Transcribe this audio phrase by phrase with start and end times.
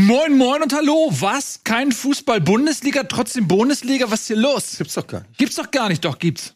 [0.00, 1.08] Moin, moin und hallo.
[1.10, 1.64] Was?
[1.64, 4.08] Kein Fußball-Bundesliga, trotzdem Bundesliga?
[4.12, 4.78] Was ist hier los?
[4.78, 5.38] Gibt's doch gar nicht.
[5.38, 6.54] Gibt's doch gar nicht, doch gibt's.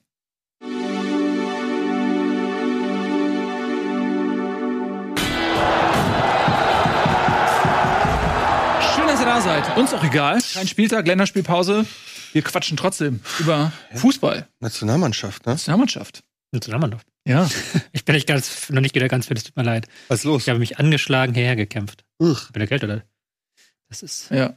[8.95, 9.77] Schön, dass ihr da seid.
[9.77, 10.39] Uns auch egal.
[10.53, 11.87] Kein Spieltag, Länderspielpause.
[12.33, 14.47] Wir quatschen trotzdem über Fußball.
[14.61, 15.53] Nationalmannschaft, ne?
[15.53, 16.23] Nationalmannschaft.
[16.53, 17.07] Nationalmannschaft.
[17.27, 17.49] Ja.
[17.95, 19.87] Ich bin nicht ganz, noch nicht wieder ganz fit, es tut mir leid.
[20.09, 20.43] Was ist los?
[20.43, 22.05] Ich habe mich angeschlagen hierher gekämpft.
[22.19, 23.03] Uch, Ich bin erkältet, oder?
[23.93, 24.55] Das ist Ja.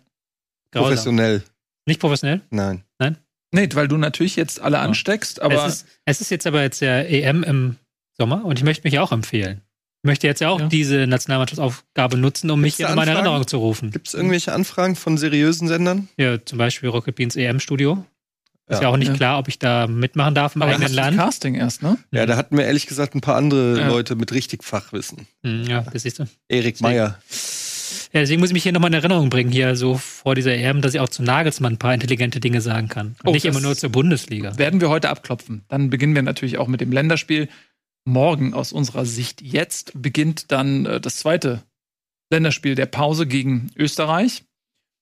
[0.71, 0.89] grausam.
[0.89, 1.43] professionell.
[1.85, 2.41] Nicht professionell?
[2.49, 2.83] Nein.
[3.51, 6.81] Nee, weil du natürlich jetzt alle ansteckst, aber es, ist, es ist jetzt aber jetzt
[6.81, 7.75] der EM im
[8.17, 9.61] Sommer und ich möchte mich auch empfehlen.
[10.03, 10.67] Ich möchte jetzt ja auch Ja.
[10.67, 13.11] diese Nationalmannschaftsaufgabe nutzen, um mich Gibt's da in meine?
[13.11, 13.91] Erinnerung zu rufen.
[13.91, 16.09] Gibt's irgendwelche Anfragen von seriösen Sendern?
[16.17, 18.05] Ja, zum Beispiel Rocket Beans EM-Studio.
[18.67, 18.81] Ist Ja.
[18.81, 19.13] ja auch nicht Ja.
[19.13, 21.15] klar, ob ich da mitmachen darf im aber eigenen Land.
[21.17, 21.97] Casting erst, ne?
[22.11, 23.87] Ja, da hatten wir ehrlich gesagt ein paar andere Ja.
[23.87, 25.27] Leute mit richtig Fachwissen.
[25.43, 26.25] Hm, Ja, das siehst du.
[26.49, 27.19] Erik Meyer.
[28.13, 30.81] Ja, deswegen muss ich mich hier nochmal in Erinnerung bringen, hier so vor dieser EM,
[30.81, 33.15] dass ich auch zu Nagelsmann ein paar intelligente Dinge sagen kann.
[33.23, 34.57] Und Oh, nicht immer nur zur Bundesliga.
[34.57, 35.63] werden wir heute abklopfen.
[35.67, 37.47] Dann beginnen wir natürlich auch mit dem Länderspiel.
[38.07, 41.63] Morgen aus unserer Sicht jetzt beginnt dann äh, das zweite
[42.31, 44.43] Länderspiel der Pause gegen Österreich.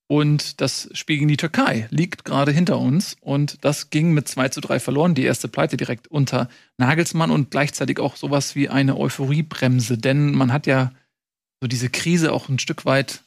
[0.06, 3.16] Und das Spiel gegen die Türkei liegt gerade hinter uns.
[3.20, 5.14] Und das ging mit 2 zu 3 verloren.
[5.14, 9.96] Die erste Pleite direkt unter Nagelsmann und gleichzeitig auch sowas wie eine Euphoriebremse.
[9.96, 10.92] Denn man hat ja
[11.64, 13.22] so diese Krise auch ein Stück weit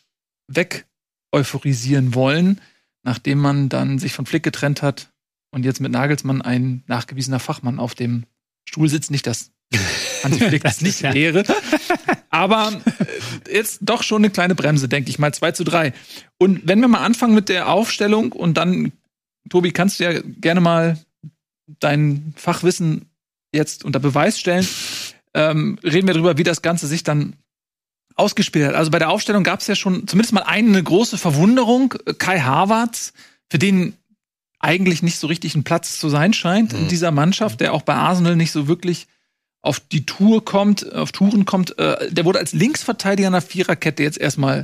[0.48, 0.86] weg
[1.32, 2.62] euphorisieren wollen,
[3.02, 5.10] nachdem man dann sich von Flick getrennt hat
[5.50, 8.28] und jetzt mit Nagelsmann ein nachgewiesener Fachmann auf dem
[8.64, 9.10] Stuhl sitzt.
[9.10, 9.50] Nicht, dass
[10.24, 11.46] Hansi Flick das nicht ja- wäre.
[12.30, 15.34] Aber äh, jetzt doch schon eine kleine Bremse, denke ich mal.
[15.34, 15.92] 2 zu 3.
[16.38, 18.92] Und wenn wir mal anfangen mit der Aufstellung und dann,
[19.50, 21.00] Tobi, kannst du ja gerne mal
[21.80, 23.10] dein Fachwissen
[23.52, 24.68] jetzt unter Beweis stellen,
[25.34, 27.36] ähm, reden wir darüber, wie das Ganze sich dann
[28.18, 28.76] ausgespielt hat.
[28.76, 31.94] Also bei der Aufstellung gab es ja schon zumindest mal eine große Verwunderung.
[32.18, 33.14] Kai Havertz,
[33.50, 33.94] für den
[34.60, 36.88] eigentlich nicht so richtig ein Platz zu sein scheint in Mhm.
[36.90, 39.08] dieser Mannschaft, der auch bei Arsenal nicht so wirklich
[39.62, 41.78] auf die Tour kommt, auf Touren kommt.
[41.78, 44.64] Äh, der wurde als Linksverteidiger einer Viererkette jetzt erstmal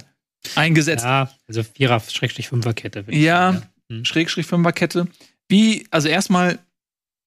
[0.56, 1.04] eingesetzt.
[1.06, 3.06] Ja, also Vierer-Fünferkette.
[3.10, 4.06] Ja, sagen, Hm.
[4.06, 5.08] Schrägstrich Fünferkette.
[5.50, 6.58] Wie, also erstmal,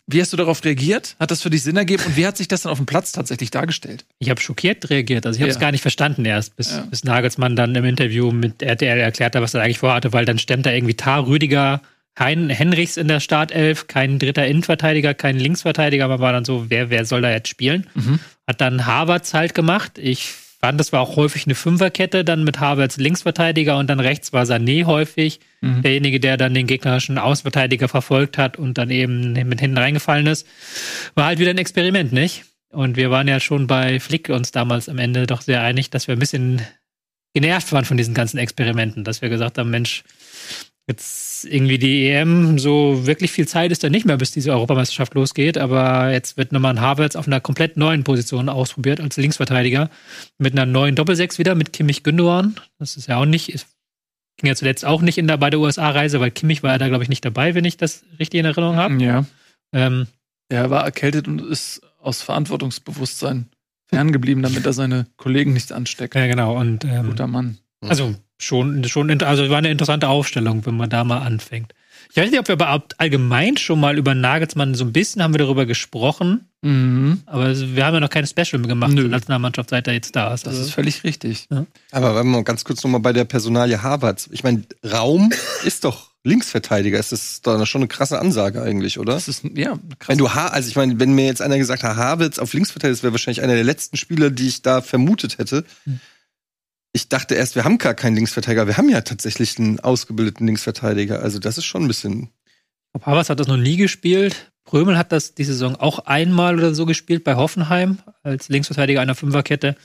[0.07, 1.17] wie hast du darauf reagiert?
[1.19, 2.03] Hat das für dich Sinn ergeben?
[2.07, 4.05] Und wie hat sich das dann auf dem Platz tatsächlich dargestellt?
[4.19, 5.27] Ich habe schockiert reagiert.
[5.27, 5.61] Also ich habe es Ja.
[5.61, 6.83] gar nicht verstanden erst, bis, Ja.
[6.83, 10.39] bis Nagelsmann dann im Interview mit RTL erklärt hat, was er eigentlich vorhatte, weil dann
[10.39, 11.81] stemmt da irgendwie Tar, Rüdiger,
[12.19, 16.89] Hein, Henrichs in der Startelf, kein dritter Innenverteidiger, kein Linksverteidiger, aber war dann so, wer,
[16.89, 17.87] wer soll da jetzt spielen?
[17.95, 18.21] Mhm.
[18.47, 19.99] Hat dann Havertz halt gemacht.
[19.99, 24.33] Ich fand, das war auch häufig eine Fünferkette, dann mit Havertz Linksverteidiger und dann rechts
[24.33, 25.83] war Sané häufig, Mhm.
[25.83, 30.47] derjenige, der dann den gegnerischen Außenverteidiger verfolgt hat und dann eben mit hinten reingefallen ist.
[31.15, 32.45] War halt wieder ein Experiment, nicht?
[32.71, 36.09] Und wir waren ja schon bei Flick uns damals am Ende doch sehr einig, dass
[36.09, 36.61] wir ein bisschen
[37.33, 40.05] genervt waren von diesen ganzen Experimenten, dass wir gesagt haben, Mensch,
[40.89, 45.15] jetzt irgendwie die EM, so wirklich viel Zeit ist da nicht mehr, bis diese Europameisterschaft
[45.15, 49.91] losgeht, aber jetzt wird nochmal ein Havertz auf einer komplett neuen Position ausprobiert als Linksverteidiger
[50.39, 52.55] mit einer neuen Doppelsechs wieder mit Kimmich Gündogan.
[52.79, 53.67] Das ist ja auch nicht, ist,
[54.37, 56.87] ging ja zuletzt auch nicht in der, bei der USA-Reise, weil Kimmich war ja da,
[56.89, 59.03] glaube ich, nicht dabei, wenn ich das richtig in Erinnerung habe.
[59.03, 59.25] Ja.
[59.73, 60.07] Ähm,
[60.49, 63.47] Er war erkältet und ist aus Verantwortungsbewusstsein
[63.87, 66.15] ferngeblieben, damit er seine Kollegen nicht ansteckt.
[66.15, 66.57] ja, genau.
[66.57, 67.59] Und ähm, Guter Mann.
[67.81, 71.73] Also schon, schon, also war eine interessante Aufstellung, wenn man da mal anfängt.
[72.11, 75.35] Ich weiß nicht, ob wir überhaupt allgemein schon mal über Nagelsmann so ein bisschen haben
[75.35, 77.23] wir darüber gesprochen, Mhm.
[77.27, 79.03] aber wir haben ja noch keine Special mehr gemacht Nö.
[79.03, 80.47] zur Nationalmannschaft, seit er jetzt da ist.
[80.47, 81.47] Das Also, ist völlig richtig.
[81.93, 84.29] Aber wenn wir ganz kurz nochmal bei der Personalie Havertz.
[84.33, 85.31] Ich meine, Raum
[85.65, 86.99] ist doch Linksverteidiger.
[86.99, 89.13] Es ist doch schon eine krasse Ansage eigentlich, oder?
[89.15, 90.09] Das ist, ja, krass.
[90.09, 92.95] Wenn du ha also ich meine, wenn mir jetzt einer gesagt hat, Havertz auf Linksverteidiger,
[92.97, 95.65] das wäre wahrscheinlich einer der letzten Spieler, die ich da vermutet hätte.
[95.85, 96.01] Hm.
[96.97, 98.67] Ich dachte erst, wir haben gar keinen Linksverteidiger.
[98.67, 101.21] Wir haben ja tatsächlich einen ausgebildeten Linksverteidiger.
[101.21, 102.31] Also das ist schon ein bisschen.
[102.95, 104.51] glaube, Havertz hat das noch nie gespielt.
[104.65, 109.15] Prömel hat das die Saison auch einmal oder so gespielt bei Hoffenheim als Linksverteidiger einer
[109.15, 109.77] Fünferkette.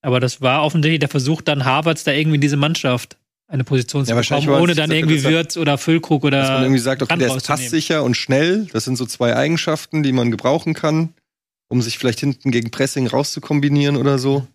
[0.00, 4.06] Aber das war offensichtlich der Versuch, dann Havertz da irgendwie in diese Mannschaft eine Position
[4.06, 7.02] zu Ja, wahrscheinlich bekommen, ohne dann irgendwie Würz oder Füllkrug oder Dass man irgendwie sagt,
[7.02, 8.68] okay, der ist passsicher und schnell.
[8.72, 11.12] Das sind so zwei Eigenschaften, die man gebrauchen kann,
[11.68, 14.46] um sich vielleicht hinten gegen Pressing rauszukombinieren oder so.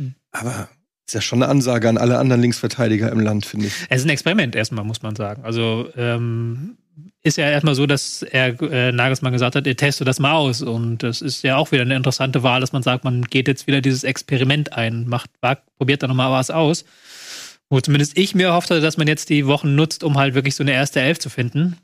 [0.00, 0.14] Hm.
[0.30, 0.68] Aber
[1.06, 3.74] ist ja schon eine Ansage an alle anderen Linksverteidiger im Land, finde ich.
[3.88, 5.44] Es ist ein Experiment erstmal, muss man sagen.
[5.44, 6.76] Also ähm,
[7.22, 10.62] ist ja erstmal so, dass er äh, Nagelsmann gesagt hat, er teste das mal aus.
[10.62, 13.68] Und das ist ja auch wieder eine interessante Wahl, dass man sagt, man geht jetzt
[13.68, 15.30] wieder dieses Experiment ein, macht,
[15.76, 16.84] probiert da nochmal was aus.
[17.68, 20.54] Wo zumindest ich mir erhofft hatte, dass man jetzt die Wochen nutzt, um halt wirklich
[20.54, 21.76] so eine erste Elf zu finden.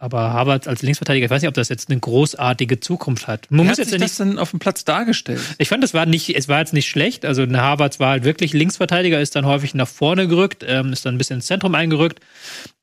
[0.00, 3.50] Aber Harvard als Linksverteidiger, ich weiß nicht, ob das jetzt eine großartige Zukunft hat.
[3.50, 5.40] Man Wie muss hat jetzt sich das denn auf dem Platz dargestellt?
[5.58, 7.24] Ich fand, das war nicht, es war jetzt nicht schlecht.
[7.24, 11.04] Also eine Harvard war halt wirklich Linksverteidiger, ist dann häufig nach vorne gerückt, ähm, ist
[11.04, 12.20] dann ein bisschen ins Zentrum eingerückt.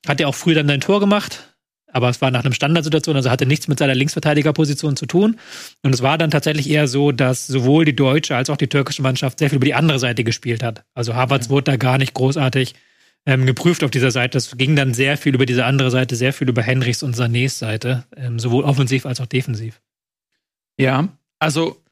[0.06, 1.56] Hat ja auch früh dann sein Tor gemacht,
[1.90, 5.38] aber es war nach einem Standardsituation, also hatte nichts mit seiner Linksverteidigerposition zu tun.
[5.82, 9.00] Und es war dann tatsächlich eher so, dass sowohl die deutsche als auch die türkische
[9.00, 10.84] Mannschaft sehr viel über die andere Seite gespielt hat.
[10.92, 11.50] Also Havertz ja.
[11.50, 12.74] wurde da gar nicht großartig
[13.26, 14.38] ähm, geprüft auf dieser Seite.
[14.38, 17.50] Es ging dann sehr viel über diese andere Seite, sehr viel über Henrichs und Sanés
[17.50, 19.82] Seite, ähm, sowohl offensiv als auch defensiv.
[20.78, 21.08] Ja,
[21.38, 21.82] also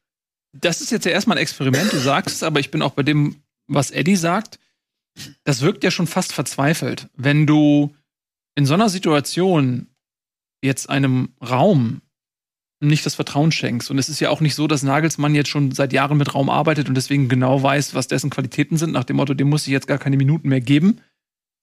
[0.53, 3.03] das ist jetzt ja erstmal ein Experiment, du sagst es, aber ich bin auch bei
[3.03, 3.37] dem,
[3.67, 4.61] was Eddie sagt.
[5.43, 7.09] Das wirkt ja schon fast verzweifelt.
[7.17, 7.95] Wenn du
[8.55, 9.89] in so einer Situation
[10.63, 12.01] jetzt einem Raum
[12.81, 13.91] nicht das Vertrauen schenkst.
[13.91, 16.51] Und es ist ja auch nicht so, dass Nagelsmann jetzt schon seit Jahren mit Raum
[16.51, 19.73] arbeitet und deswegen genau weiß, was dessen Qualitäten sind, nach dem Motto, dem muss ich
[19.73, 21.01] jetzt gar keine Minuten mehr geben.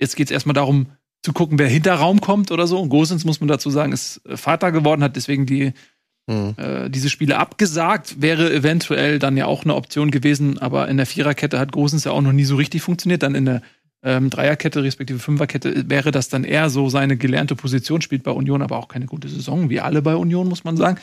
[0.01, 0.88] Jetzt geht es erstmal darum,
[1.24, 2.80] zu gucken, wer hinter Raum kommt oder so.
[2.80, 5.74] Und Gosens, muss man dazu sagen, ist äh, Vater geworden, hat deswegen die,
[6.27, 6.56] mhm.
[6.57, 8.21] äh, diese Spiele abgesagt.
[8.21, 12.12] Wäre eventuell dann ja auch eine Option gewesen, aber in der Viererkette hat Gosens ja
[12.12, 13.21] auch noch nie so richtig funktioniert.
[13.21, 13.62] Dann in der
[14.03, 18.63] ähm, Dreierkette respektive Fünferkette wäre das dann eher so seine gelernte Position, spielt bei Union
[18.63, 21.00] aber auch keine gute Saison, wie alle bei Union, muss man sagen.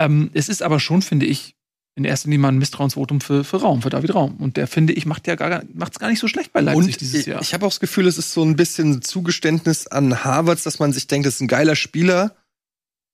[0.00, 1.54] Ähm, es ist aber schon, finde ich,
[1.94, 4.36] in erster Linie mal ein Misstrauensvotum für, für Raum, für David Raum.
[4.38, 7.00] Und der, finde ich, macht ja gar, macht's gar nicht so schlecht bei Leipzig und
[7.00, 7.42] dieses Jahr.
[7.42, 10.92] Ich habe auch das Gefühl, es ist so ein bisschen Zugeständnis an Harvards, dass man
[10.92, 12.34] sich denkt, das ist ein geiler Spieler.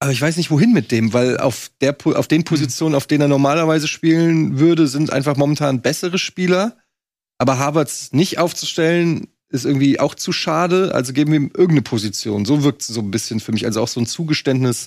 [0.01, 3.23] Aber ich weiß nicht, wohin mit dem, weil auf, der, auf den Positionen, auf denen
[3.23, 6.77] er normalerweise spielen würde, sind einfach momentan bessere Spieler.
[7.39, 10.95] Aber Harvards nicht aufzustellen, ist irgendwie auch zu schade.
[10.95, 12.45] Also geben wir ihm irgendeine Position.
[12.45, 13.67] So wirkt es so ein bisschen für mich.
[13.67, 14.87] Also auch so ein Zugeständnis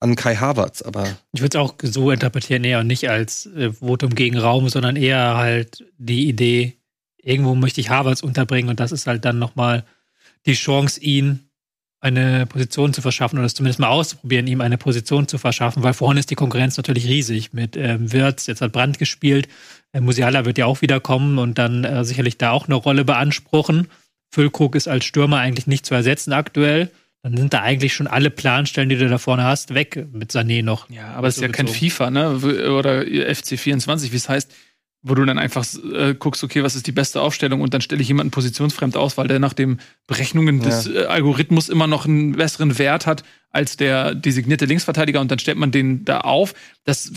[0.00, 1.16] an Kai Havertz, aber.
[1.32, 5.36] Ich würde es auch so interpretieren, eher nicht als äh, Votum gegen Raum, sondern eher
[5.36, 6.78] halt die Idee,
[7.22, 9.84] irgendwo möchte ich Havertz unterbringen und das ist halt dann nochmal
[10.46, 11.48] die Chance, ihn
[12.00, 16.20] eine Position zu verschaffen oder zumindest mal auszuprobieren, ihm eine Position zu verschaffen, weil vorne
[16.20, 19.48] ist die Konkurrenz natürlich riesig mit ähm, Wirtz, jetzt hat Brandt gespielt,
[19.92, 23.04] äh, Musiala wird ja auch wieder kommen und dann äh, sicherlich da auch eine Rolle
[23.04, 23.88] beanspruchen.
[24.30, 26.90] Füllkrug ist als Stürmer eigentlich nicht zu ersetzen aktuell
[27.22, 30.62] dann sind da eigentlich schon alle Planstellen, die du da vorne hast, weg mit Sané
[30.62, 30.88] noch.
[30.88, 32.30] Ja, aber es ist ja kein FIFA, ne?
[32.70, 34.52] Oder FC24, wie es heißt,
[35.02, 38.02] wo du dann einfach äh, guckst, okay, was ist die beste Aufstellung und dann stelle
[38.02, 40.66] ich jemanden positionsfremd aus, weil der nach den Berechnungen ja.
[40.66, 45.38] des äh, Algorithmus immer noch einen besseren Wert hat als der designierte Linksverteidiger und dann
[45.38, 46.54] stellt man den da auf.
[46.84, 47.12] Das,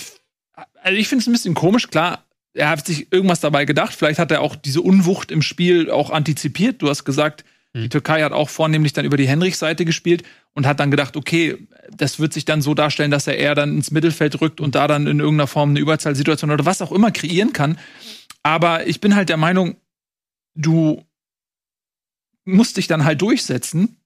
[0.82, 2.26] also ich finde es ein bisschen komisch, klar.
[2.54, 3.94] Er hat sich irgendwas dabei gedacht.
[3.94, 6.82] Vielleicht hat er auch diese Unwucht im Spiel auch antizipiert.
[6.82, 7.90] Du hast gesagt, die hm.
[7.90, 10.24] Türkei hat auch vornehmlich dann über die Henrichs-Seite gespielt
[10.54, 13.76] und hat dann gedacht, okay, das wird sich dann so darstellen, dass er eher dann
[13.76, 17.12] ins Mittelfeld rückt und da dann in irgendeiner Form eine Überzahlsituation oder was auch immer
[17.12, 17.78] kreieren kann.
[18.44, 19.78] Aber ich bin halt der Meinung,
[20.56, 21.06] du
[22.44, 23.98] musst dich dann halt durchsetzen.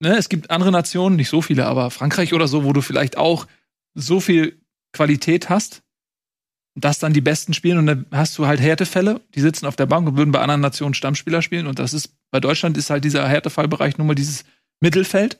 [0.00, 0.16] Ne?
[0.16, 3.46] Es gibt andere Nationen, nicht so viele, aber Frankreich oder so, wo du vielleicht auch
[3.94, 4.60] so viel
[4.92, 5.81] Qualität hast,
[6.74, 9.86] dass dann die Besten spielen und dann hast du halt Härtefälle, die sitzen auf der
[9.86, 13.04] Bank und würden bei anderen Nationen Stammspieler spielen und das ist, bei Deutschland ist halt
[13.04, 14.44] dieser Härtefallbereich nur mal dieses
[14.80, 15.38] Mittelfeld,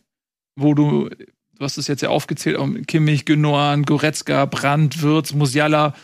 [0.57, 5.95] wo du, du hast es jetzt ja aufgezählt, Kimmich, Gündogan, Goretzka, Brandt, Würz, Musiala,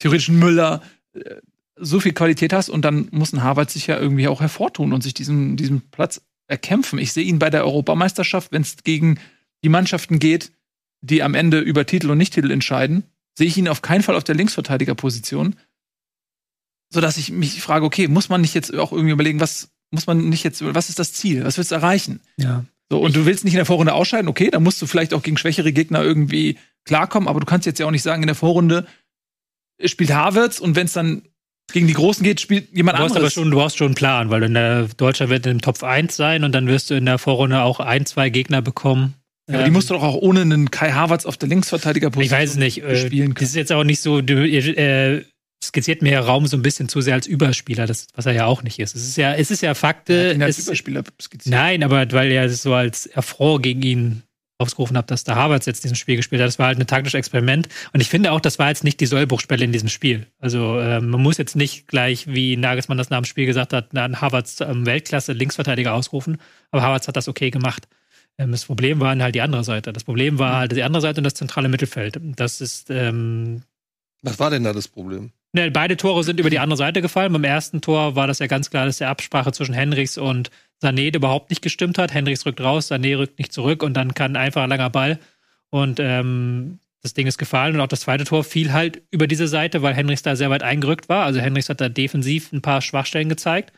[0.00, 0.82] theoretisch Müller,
[1.14, 1.36] äh,
[1.78, 5.02] so viel Qualität hast und dann muss ein Harvard sich ja irgendwie auch hervortun und
[5.02, 6.98] sich diesen, diesen Platz erkämpfen.
[6.98, 9.18] Ich sehe ihn bei der Europameisterschaft, wenn es gegen
[9.62, 10.52] die Mannschaften geht,
[11.02, 13.04] die am Ende über Titel und Nicht-Titel entscheiden,
[13.36, 15.56] sehe ich ihn auf keinen Fall auf der Linksverteidigerposition.
[16.92, 20.28] Sodass ich mich frage, okay, muss man nicht jetzt auch irgendwie überlegen, was muss man
[20.28, 21.44] nicht jetzt, was ist das Ziel?
[21.44, 22.20] Was willst du erreichen?
[22.36, 22.64] Ja.
[22.90, 25.12] So, und ich, du willst nicht in der Vorrunde ausscheiden, okay, dann musst du vielleicht
[25.12, 28.28] auch gegen schwächere Gegner irgendwie klarkommen, aber du kannst jetzt ja auch nicht sagen, in
[28.28, 28.86] der Vorrunde
[29.84, 31.22] spielt Havertz und wenn es dann
[31.72, 33.20] gegen die Großen geht, spielt jemand du anderes.
[33.20, 36.14] Aber schon, du brauchst schon einen Plan, weil in der Deutscher wird im Top 1
[36.14, 39.14] sein und dann wirst du in der Vorrunde auch ein, zwei Gegner bekommen,
[39.48, 42.42] ja, aber die musst du doch auch ohne einen Kai Havertz auf der Linksverteidigerposition Ich
[42.42, 42.82] weiß es nicht.
[42.82, 43.44] Äh, spielen können.
[43.46, 45.24] Das ist jetzt auch nicht so, du, äh,
[45.64, 48.46] skizziert mir ja Raum so ein bisschen zu sehr als Überspieler, das, was er ja
[48.46, 48.96] auch nicht ist.
[48.96, 50.36] Es ist ja, es ist ja Fakte.
[50.38, 51.54] Ja, als Überspieler skizziert.
[51.54, 54.22] Nein, aber weil er so als Erfror gegen ihn
[54.58, 56.48] aufgerufen hat, dass der Havertz jetzt diesen Spiel gespielt hat.
[56.48, 57.68] Das war halt ein taktisches Experiment.
[57.92, 60.26] Und ich finde auch, das war jetzt nicht die Sollbruchspelle in diesem Spiel.
[60.38, 63.94] Also äh, man muss jetzt nicht gleich, wie Nagelsmann das nach dem Spiel gesagt hat,
[63.94, 66.38] einen Havertz ähm, Weltklasse Linksverteidiger ausrufen.
[66.70, 67.86] Aber Havertz hat das okay gemacht.
[68.38, 69.92] Ähm, das Problem war halt die andere Seite.
[69.92, 72.20] Das Problem war halt die andere Seite und das zentrale Mittelfeld.
[72.36, 72.90] Das ist.
[72.90, 73.62] Ähm,
[74.22, 75.32] Was war denn da das Problem?
[75.52, 77.32] Ne, beide Tore sind über die andere Seite gefallen.
[77.32, 80.50] Beim ersten Tor war das ja ganz klar, dass der Absprache zwischen Henrichs und
[80.82, 82.12] Sané überhaupt nicht gestimmt hat.
[82.12, 85.18] Henrichs rückt raus, Sané rückt nicht zurück und dann kann einfach ein langer Ball.
[85.70, 87.74] Und ähm, das Ding ist gefallen.
[87.74, 90.62] Und auch das zweite Tor fiel halt über diese Seite, weil Henrichs da sehr weit
[90.62, 91.24] eingerückt war.
[91.24, 93.72] Also Henrichs hat da defensiv ein paar Schwachstellen gezeigt.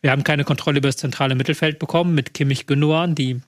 [0.00, 3.40] Wir haben keine Kontrolle über das zentrale Mittelfeld bekommen mit Kimmich Gündogan, die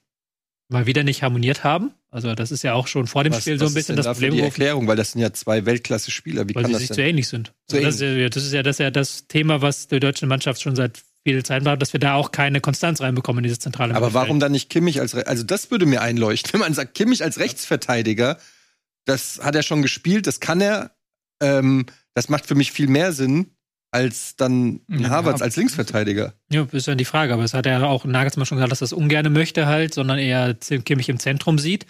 [0.68, 1.92] mal wieder nicht harmoniert haben.
[2.10, 4.34] Also das ist ja auch schon vor dem Was- Spiel so ein bisschen das Problem,
[4.34, 6.48] die Erklärung, weil das sind ja zwei Weltklasse-Spieler.
[6.48, 7.10] Wie weil kann sie das sich zu denn?
[7.10, 7.52] ähnlich sind.
[7.68, 10.00] Zu Also das, ist ja, das ist ja das ist ja das Thema, was die
[10.00, 13.44] deutsche Mannschaft schon seit viel Zeit hat, dass wir da auch keine Konstanz reinbekommen in
[13.44, 16.74] dieses zentrale Aber warum dann nicht Kimmich als, also das würde mir einleuchten, wenn man
[16.74, 18.38] sagt, Kimmich als Rechtsverteidiger,
[19.06, 20.94] das hat er schon gespielt, das kann er,
[21.40, 23.53] ähm, das macht für mich viel mehr Sinn,
[23.94, 26.34] als dann Ja, Havertz als Linksverteidiger.
[26.50, 27.32] Ja, ist dann die Frage.
[27.32, 30.18] Aber es hat ja auch Nagelsmann schon gesagt, dass er das ungern möchte halt, sondern
[30.18, 31.86] eher Kimmich im Zentrum sieht.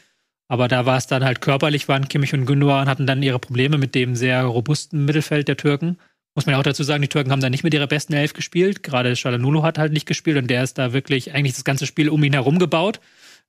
[0.47, 3.79] Aber da war es dann halt körperlich, waren Kimmich und Gündogan hatten dann ihre Probleme
[3.79, 5.97] mit dem sehr robusten Mittelfeld der Türken.
[6.35, 8.35] Muss man ja auch dazu sagen, die Türken haben da nicht mit ihrer besten Elf
[8.35, 8.83] gespielt.
[8.83, 12.11] Gerade Shalanulu hat halt nicht gespielt und der ist da wirklich eigentlich das ganze Spiel
[12.11, 13.01] um ihn herum gebaut,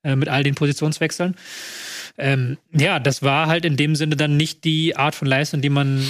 [0.03, 1.35] äh, mit all den Positionswechseln.
[2.17, 5.69] Ähm, ja, das war halt in dem Sinne dann nicht die Art von Leistung, die
[5.69, 6.01] man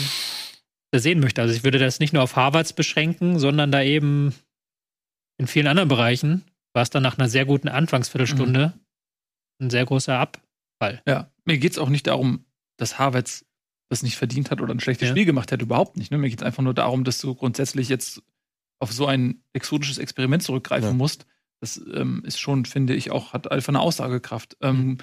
[0.94, 1.42] sehen möchte.
[1.42, 4.34] Also ich würde das nicht nur auf Harvards beschränken, sondern da eben
[5.38, 8.74] in vielen anderen Bereichen war es dann nach einer sehr guten Anfangsviertelstunde
[9.62, 11.02] ein sehr großer Abfall.
[11.08, 12.46] Ja, mir geht's auch nicht darum,
[12.78, 13.46] dass Havertz
[13.90, 15.14] das nicht verdient hat oder ein schlechtes Ja.
[15.14, 16.12] Spiel gemacht hat, überhaupt nicht.
[16.12, 16.18] Ne?
[16.18, 18.22] Mir geht's einfach nur darum, dass du grundsätzlich jetzt
[18.80, 20.94] auf so ein exotisches Experiment zurückgreifen Ja.
[20.94, 21.26] musst.
[21.62, 24.58] Das ähm, ist schon, finde ich, auch, hat einfach eine Aussagekraft.
[24.62, 24.98] Ähm,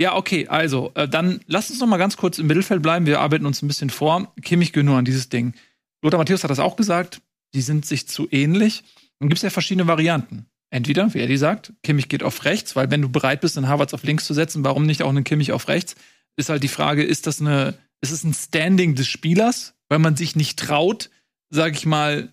[0.00, 3.06] ja, okay, also, äh, dann lass uns noch mal ganz kurz im Mittelfeld bleiben.
[3.06, 4.32] Wir arbeiten uns ein bisschen vor.
[4.42, 5.54] Kimmich Gündogan, dieses Ding.
[6.02, 7.20] Lothar Matthäus hat das auch gesagt.
[7.54, 8.84] Die sind sich zu ähnlich.
[9.18, 10.46] Dann gibt es ja verschiedene Varianten.
[10.70, 13.94] Entweder, wie Eddie sagt, Kimmich geht auf rechts, weil wenn du bereit bist, einen Havertz
[13.94, 15.96] auf links zu setzen, warum nicht auch einen Kimmich auf rechts?
[16.36, 20.14] Ist halt die Frage, ist das eine, ist es ein Standing des Spielers, weil man
[20.14, 21.10] sich nicht traut,
[21.50, 22.30] sag ich mal,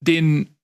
[0.00, 0.54] den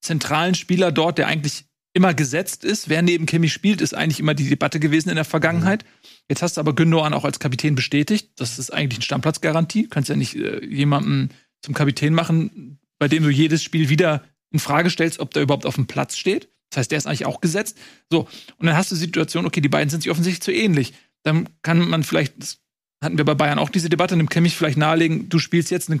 [0.00, 4.34] zentralen Spieler dort, der eigentlich immer gesetzt ist, wer neben Kimmich spielt, ist eigentlich immer
[4.34, 5.84] die Debatte gewesen in der Vergangenheit.
[6.28, 8.30] Jetzt hast du aber Gündogan auch als Kapitän bestätigt.
[8.36, 9.84] Das ist eigentlich eine Stammplatzgarantie.
[9.84, 11.30] Du kannst ja nicht äh, jemanden
[11.60, 15.66] zum Kapitän machen, bei dem du jedes Spiel wieder in Frage stellst, ob der überhaupt
[15.66, 16.48] auf dem Platz steht.
[16.70, 17.76] Das heißt, der ist eigentlich auch gesetzt.
[18.10, 20.94] So, und dann hast du die Situation, okay, die beiden sind sich offensichtlich zu ähnlich.
[21.22, 22.58] Dann kann man vielleicht, das
[23.02, 26.00] hatten wir bei Bayern auch diese Debatte, nimmt Kimmich vielleicht nahelegen, du spielst jetzt einen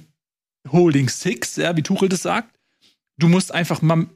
[0.70, 2.54] Holding Six, ja, wie Tuchel das sagt.
[3.18, 4.06] Du musst einfach mal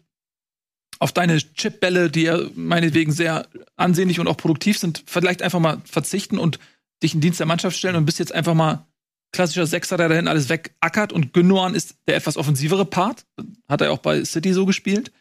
[0.99, 5.83] auf deine Chipbälle, die ja meinetwegen sehr ansehnlich und auch produktiv sind, vielleicht einfach mal
[5.85, 6.59] verzichten und
[7.03, 8.87] dich in Dienst der Mannschaft stellen und bist jetzt einfach mal
[9.33, 13.27] klassischer Sechser, der dahin alles wegackert und Gündogan ist der etwas offensivere Part.
[13.69, 15.13] Hat er auch bei City so gespielt.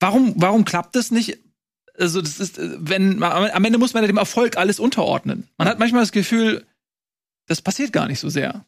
[0.00, 1.38] Warum, warum klappt das nicht?
[1.98, 5.48] Also, das ist, wenn, am Ende muss man ja dem Erfolg alles unterordnen.
[5.58, 6.66] Man hat manchmal das Gefühl,
[7.46, 8.64] das passiert gar nicht so sehr.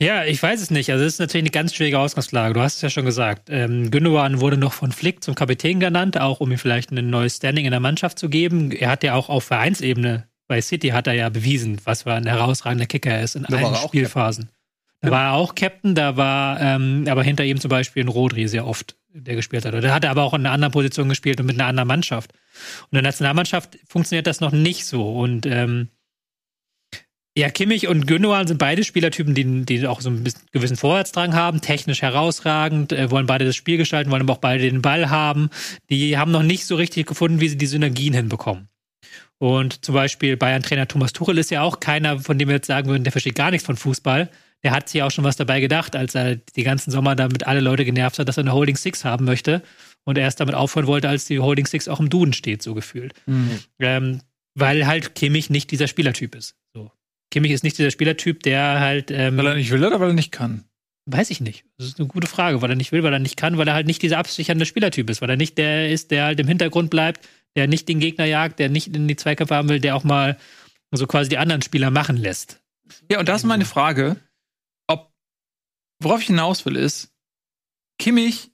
[0.00, 0.90] Ja, ich weiß es nicht.
[0.90, 2.54] Also es ist natürlich eine ganz schwierige Ausgangslage.
[2.54, 3.48] Du hast es ja schon gesagt.
[3.50, 7.36] Ähm, Gündogan wurde noch von Flick zum Kapitän genannt, auch um ihm vielleicht ein neues
[7.36, 8.70] Standing in der Mannschaft zu geben.
[8.70, 12.26] Er hat ja auch auf Vereinsebene bei City hat er ja bewiesen, was für ein
[12.26, 14.48] herausragender Kicker er ist in Da allen Spielphasen.
[15.00, 18.48] Da war er auch Captain, da war ähm, aber hinter ihm zum Beispiel ein Rodri
[18.48, 19.74] sehr oft, der gespielt hat.
[19.74, 22.32] Oder hat er aber auch in einer anderen Position gespielt und mit einer anderen Mannschaft.
[22.32, 25.12] Und in der Nationalmannschaft funktioniert das noch nicht so.
[25.12, 25.88] Und ähm,
[27.38, 31.34] ja, Kimmich und Gündogan sind beide Spielertypen, die, die auch so ein bisschen gewissen Vorwärtsdrang
[31.34, 35.08] haben, technisch herausragend, äh, wollen beide das Spiel gestalten, wollen aber auch beide den Ball
[35.08, 35.48] haben.
[35.88, 38.68] Die haben noch nicht so richtig gefunden, wie sie die Synergien hinbekommen.
[39.38, 42.88] Und zum Beispiel Bayern-Trainer Thomas Tuchel ist ja auch keiner, von dem wir jetzt sagen
[42.88, 44.28] würden, der versteht gar nichts von Fußball.
[44.64, 47.60] Der hat sich auch schon was dabei gedacht, als er die ganzen Sommer damit alle
[47.60, 49.62] Leute genervt hat, dass er eine Holding Six haben möchte.
[50.02, 52.74] Und er erst damit aufhören wollte, als die Holding Six auch im Duden steht, so
[52.74, 53.14] gefühlt.
[53.78, 54.22] Ähm,
[54.54, 56.56] weil halt Kimmich nicht dieser Spielertyp ist.
[56.74, 56.90] So.
[57.30, 60.14] Kimmich ist nicht dieser Spielertyp, der halt, ähm, Weil er nicht will oder weil er
[60.14, 60.64] nicht kann?
[61.10, 61.64] weiß ich nicht.
[61.78, 63.74] Das ist eine gute Frage, weil er nicht will, weil er nicht kann, weil er
[63.74, 66.90] halt nicht dieser absichernde Spielertyp ist, weil er nicht der ist, der halt im Hintergrund
[66.90, 70.04] bleibt, der nicht den Gegner jagt, der nicht in die Zweikämpfe haben will, der auch
[70.04, 70.38] mal
[70.90, 72.60] so quasi die anderen Spieler machen lässt.
[73.10, 74.16] Ja, und da ist meine Frage,
[74.86, 75.12] ob,
[76.02, 77.10] worauf ich hinaus will, ist,
[77.98, 78.50] Kimmich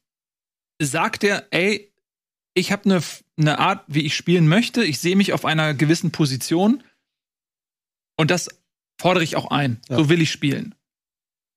[0.81, 1.93] sagt er, ey,
[2.55, 3.03] ich habe eine
[3.37, 6.85] ne Art, wie ich spielen möchte, ich sehe mich auf einer gewissen Position
[8.17, 8.49] und das
[8.99, 9.81] fordere ich auch ein.
[9.89, 9.97] Ja.
[9.97, 10.75] So will ich spielen.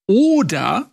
[0.08, 0.92] Oder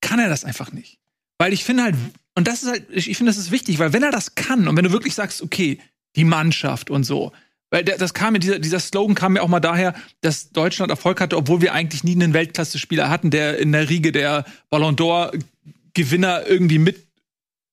[0.00, 0.98] kann er das einfach nicht?
[1.38, 1.96] Weil ich finde halt,
[2.34, 4.76] und das ist halt, ich, finde, das ist wichtig, weil wenn er das kann und
[4.76, 5.78] wenn du wirklich sagst, okay,
[6.16, 7.32] die Mannschaft und so,
[7.70, 11.20] weil das kam mir, dieser, dieser Slogan kam mir auch mal daher, dass Deutschland Erfolg
[11.20, 16.46] hatte, obwohl wir eigentlich nie einen Weltklasse-Spieler hatten, der in der Riege der Ballon d'Or-Gewinner
[16.46, 16.78] irgendwie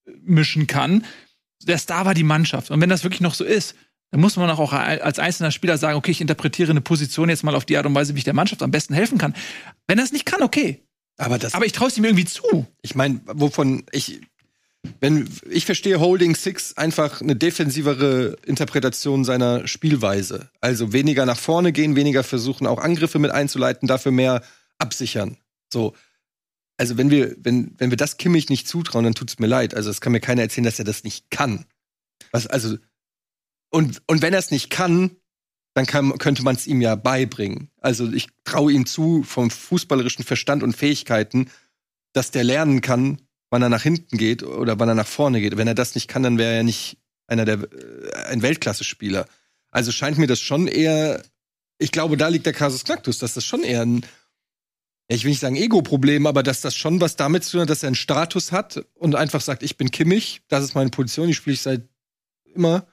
[0.05, 1.03] mitmischen kann.
[1.63, 2.69] Der Star war die Mannschaft.
[2.69, 3.75] Und wenn das wirklich noch so ist,
[4.11, 7.55] dann muss man auch als einzelner Spieler sagen, okay, ich interpretiere eine Position jetzt mal
[7.55, 9.35] auf die Art und Weise, wie ich der Mannschaft am besten helfen kann.
[9.87, 10.83] Wenn er es nicht kann, okay.
[11.17, 12.67] Aber das, Aber ich traue es ihm irgendwie zu.
[12.81, 14.21] ich meine, wovon ich,
[14.99, 20.49] wenn ich verstehe Holding Six einfach eine defensivere Interpretation seiner Spielweise.
[20.61, 24.41] Also weniger nach vorne gehen, weniger versuchen, auch Angriffe mit einzuleiten, dafür mehr
[24.77, 25.37] absichern.
[25.73, 25.93] So.
[26.77, 29.73] Also wenn wir, wenn, wenn wir das Kimmich nicht zutrauen, dann tut's mir leid.
[29.73, 31.65] Also es kann mir keiner erzählen, dass er das nicht kann.
[32.31, 32.77] Was, also,
[33.69, 35.17] und, und wenn er es nicht kann,
[35.73, 37.69] dann kann, könnte man es ihm ja beibringen.
[37.79, 41.51] Also ich traue ihm zu, vom fußballerischen Verstand und Fähigkeiten,
[42.13, 45.55] dass der lernen kann, wann er nach hinten geht oder wann er nach vorne geht.
[45.55, 46.97] Wenn er das nicht kann, dann wäre er nicht
[47.27, 49.27] einer der äh, ein Weltklasse-Spieler.
[49.69, 51.23] Also scheint mir das schon eher,
[51.77, 54.05] ich glaube, da liegt der Kasus Knacktus, dass das schon eher ein,
[55.09, 57.83] ich will nicht sagen Ego-Problem, aber dass das schon was damit zu tun hat, dass
[57.83, 61.35] er einen Status hat und einfach sagt, ich bin Kimmich, das ist meine Position, die
[61.35, 61.87] spiele ich seit
[62.45, 62.87] immer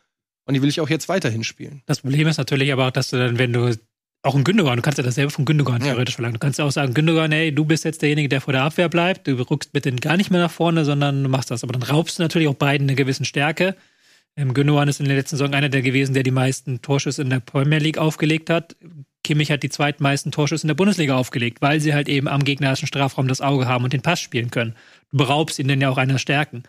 [0.47, 1.83] und die will ich auch jetzt weiterhin spielen.
[1.87, 3.75] Das Problem ist natürlich aber auch, dass du dann, wenn du
[4.23, 5.89] auch ein Gündogan, du kannst ja dasselbe von Gündogan ja.
[5.89, 6.35] theoretisch verlangen.
[6.35, 8.89] Du kannst ja auch sagen, Gündogan, hey, du bist jetzt derjenige, der vor der Abwehr
[8.89, 11.63] bleibt, du rückst bitte gar nicht mehr nach vorne, sondern du machst das.
[11.63, 13.77] Aber dann raubst du natürlich auch beiden eine gewisse Stärke.
[14.37, 17.31] Ähm, Gündogan ist in der letzten Saison einer der gewesen, der die meisten Torschüsse in
[17.31, 18.77] der Premier League aufgelegt hat.
[19.23, 22.89] Kimmich hat die zweitmeisten Torschüsse in der Bundesliga aufgelegt, weil sie halt eben am gegnerischen
[22.89, 24.75] Strafraum das Auge haben und den Pass spielen können.
[25.11, 26.65] Du beraubst ihnen ja auch einer Stärken.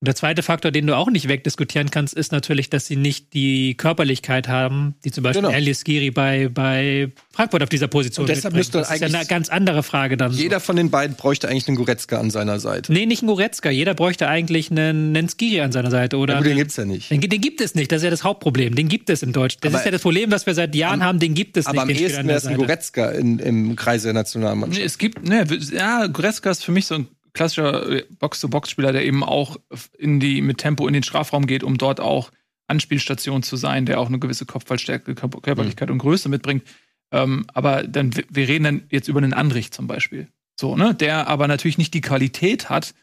[0.00, 3.32] Und der zweite Faktor, den du auch nicht wegdiskutieren kannst, ist natürlich, dass sie nicht
[3.32, 5.54] die Körperlichkeit haben, die zum Beispiel genau.
[5.54, 9.24] Elias Giri bei, bei Frankfurt auf dieser Position Und deshalb müsste Das ist ja eine
[9.24, 10.32] ganz andere Frage dann.
[10.32, 10.66] Jeder so.
[10.66, 12.92] von den beiden bräuchte eigentlich einen Goretzka an seiner Seite.
[12.92, 13.70] Nee, nicht einen Goretzka.
[13.70, 16.18] Jeder bräuchte eigentlich einen, einen Skiri an seiner Seite.
[16.18, 17.10] Oder ja, gut, den gibt's ja nicht.
[17.10, 17.90] Den, den, gibt es nicht.
[17.90, 18.74] Das ist ja das Hauptproblem.
[18.74, 19.64] Den gibt es in Deutschland.
[19.64, 21.20] Das aber ist ja das Problem, was wir seit Jahren am, haben.
[21.20, 21.96] Den gibt es aber nicht.
[21.96, 24.78] Aber am ehesten wäre es ein Goretzka in, im Kreise der Nationalmannschaft.
[24.78, 29.04] Nee, es gibt, ne, ja, Goretzka ist für mich so ein klassischer äh, Box-to-Box-Spieler, der
[29.04, 29.56] eben auch
[29.96, 32.32] in die, mit Tempo in den Strafraum geht, um dort auch
[32.66, 35.94] Anspielstation zu sein, der auch eine gewisse Kopfballstärke, Körperlichkeit mhm.
[35.94, 36.64] und Größe mitbringt.
[37.12, 40.28] Ähm, aber dann, wir reden dann jetzt über einen Andrich zum Beispiel.
[40.58, 40.94] So, ne?
[40.94, 42.94] Der aber natürlich nicht die Qualität hat,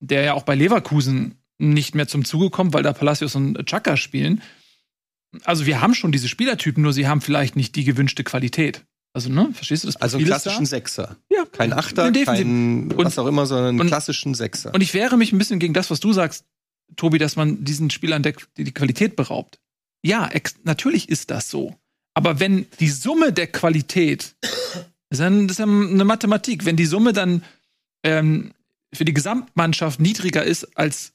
[0.00, 3.96] der ja auch bei Leverkusen nicht mehr zum Zuge kommt, weil da Palacios und Chaka
[3.96, 4.42] spielen.
[5.44, 8.84] Also wir haben schon diese Spielertypen, nur sie haben vielleicht nicht die gewünschte Qualität.
[9.16, 9.96] Also, ne, verstehst du das?
[9.96, 11.16] Also einen klassischen Sechser.
[11.30, 11.46] Ja.
[11.46, 14.74] Kein Achter, kein und, was auch immer, sondern einen klassischen Sechser.
[14.74, 16.44] Und ich wehre mich ein bisschen gegen das, was du sagst,
[16.96, 19.58] Tobi, dass man diesen Spielern der, die Qualität beraubt.
[20.04, 20.28] Ja,
[20.64, 21.74] natürlich ist das so.
[22.12, 26.76] Aber wenn die Summe der Qualität, das ist, ja, das ist ja eine Mathematik, wenn
[26.76, 27.42] die Summe dann
[28.04, 28.52] ähm,
[28.92, 31.14] für die Gesamtmannschaft niedriger ist, als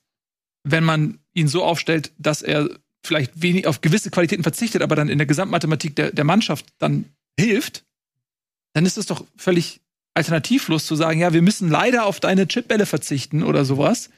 [0.64, 2.68] wenn man ihn so aufstellt, dass er
[3.06, 7.06] vielleicht wenig auf gewisse Qualitäten verzichtet, aber dann in der Gesamtmathematik der, der Mannschaft dann
[7.40, 7.84] hilft,
[8.74, 9.82] dann ist es doch völlig
[10.14, 14.10] alternativlos zu sagen, ja, wir müssen leider auf deine Chipbälle verzichten oder sowas.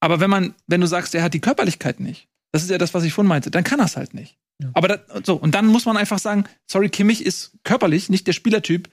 [0.00, 2.94] Aber wenn man, wenn du sagst, er hat die Körperlichkeit nicht, das ist ja das,
[2.94, 4.36] was ich vorhin meinte, dann kann er es halt nicht.
[4.60, 4.70] Ja.
[4.74, 8.32] Aber das, so, und dann muss man einfach sagen, sorry, Kimmich ist körperlich nicht der
[8.32, 8.90] Spielertyp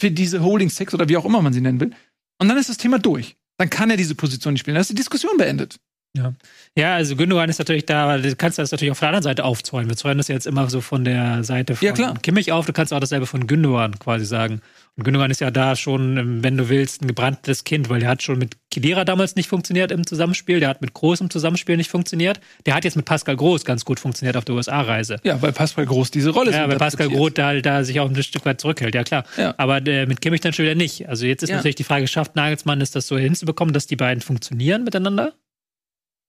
[0.00, 1.92] für diese Holding Six oder wie auch immer man sie nennen will.
[2.38, 3.36] Und dann ist das Thema durch.
[3.58, 4.74] Dann kann er diese Position nicht spielen.
[4.74, 5.78] Dann ist die Diskussion beendet.
[6.14, 6.34] Ja.
[6.76, 9.88] ja, also Gündogan ist natürlich da, du kannst das natürlich auf der anderen Seite aufzäunen.
[9.88, 12.66] Wir zäunen das jetzt immer so von der Seite von ja, Kimmich auf.
[12.66, 14.60] Du kannst auch dasselbe von Gündogan quasi sagen.
[14.98, 18.10] Und Gündogan ist ja da schon, ähm, wenn du willst, ein gebranntes Kind, weil der
[18.10, 20.60] hat schon mit Kedira damals nicht funktioniert im Zusammenspiel.
[20.60, 22.40] Der hat mit Groß im Zusammenspiel nicht funktioniert.
[22.66, 25.16] Der hat jetzt mit Pascal Groß ganz gut funktioniert auf der USA-Reise.
[25.22, 28.22] Ja, weil Pascal Groß diese Rolle Ja, weil Pascal Groß da, da sich auch ein
[28.22, 29.24] Stück weit zurückhält, ja klar.
[29.38, 29.54] Ja.
[29.56, 31.08] Aber äh, mit Kimmich dann schon wieder nicht.
[31.08, 31.56] Also jetzt ist ja.
[31.56, 35.32] natürlich die Frage, schafft Nagelsmann es das so hinzubekommen, dass die beiden funktionieren miteinander?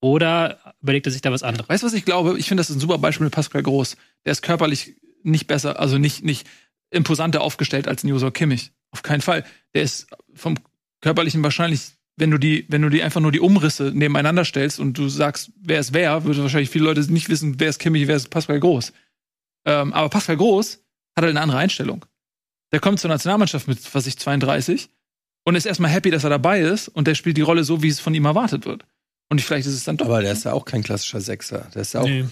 [0.04, 1.70] Oder überlegt er sich da was anderes?
[1.70, 2.38] Weißt du, was ich glaube?
[2.38, 3.96] Ich finde, das ist ein super Beispiel mit Pascal Groß.
[4.26, 6.46] Der ist körperlich nicht besser, also nicht, nicht
[6.90, 8.74] imposanter aufgestellt als Nusor Kimmich.
[8.92, 9.46] Auf keinen Fall.
[9.74, 10.56] Der ist vom
[11.00, 14.98] körperlichen wahrscheinlich, wenn du die, wenn du die einfach nur die Umrisse nebeneinander stellst und
[14.98, 18.18] du sagst, wer ist wer, würde wahrscheinlich viele Leute nicht wissen, wer ist Kimmich, wer
[18.18, 18.92] ist Pascal Groß.
[19.66, 20.82] Ähm, aber Pascal Groß
[21.16, 22.04] hat halt eine andere Einstellung.
[22.74, 24.90] Der kommt zur Nationalmannschaft mit, was ich, 32
[25.46, 27.88] und ist erstmal happy, dass er dabei ist und der spielt die Rolle so, wie
[27.88, 28.84] es von ihm erwartet wird.
[29.34, 30.06] Und vielleicht ist es dann doch.
[30.06, 31.68] Aber der ist ja auch kein klassischer Sechser.
[31.74, 32.26] Der ist ja auch nee.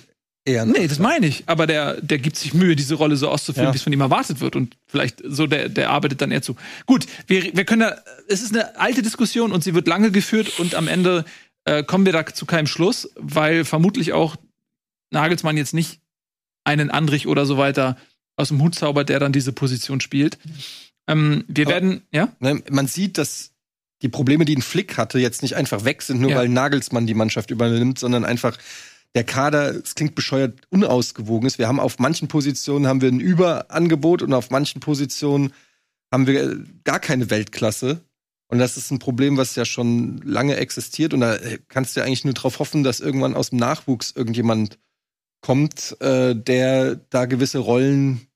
[0.46, 0.68] eher.
[0.68, 1.46] Nee, das meine ich.
[1.48, 3.74] Aber der, der gibt sich Mühe, diese Rolle so auszuführen, ja.
[3.74, 4.56] wie es von ihm erwartet wird.
[4.56, 6.56] Und vielleicht so, der, der arbeitet dann eher zu.
[6.86, 10.60] Gut, wir, wir können da, es ist eine alte Diskussion und sie wird lange geführt
[10.60, 11.26] und am Ende
[11.66, 14.36] äh, kommen wir da zu keinem Schluss, weil vermutlich auch
[15.10, 16.02] Nagelsmann jetzt nicht
[16.66, 17.98] einen Andrich oder so weiter
[18.36, 20.38] aus dem Hut zaubert, der dann diese Position spielt.
[21.08, 22.30] Ähm, wir Aber, werden, ja?
[22.40, 23.51] Ne, man sieht, dass
[24.02, 26.38] die Probleme, die ein Flick hatte, jetzt nicht einfach weg sind, nur ja.
[26.38, 28.58] weil Nagelsmann die Mannschaft übernimmt, sondern einfach
[29.14, 31.58] der Kader, es klingt bescheuert, unausgewogen ist.
[31.58, 35.54] Wir haben auf manchen Positionen haben wir ein Überangebot und auf manchen Positionen
[36.12, 38.02] haben wir gar keine Weltklasse.
[38.48, 41.14] Und das ist ein Problem, was ja schon lange existiert.
[41.14, 41.38] Und da
[41.70, 44.78] kannst du ja eigentlich nur darauf hoffen, dass irgendwann aus dem Nachwuchs irgendjemand
[45.42, 48.28] kommt, äh, der da gewisse Rollen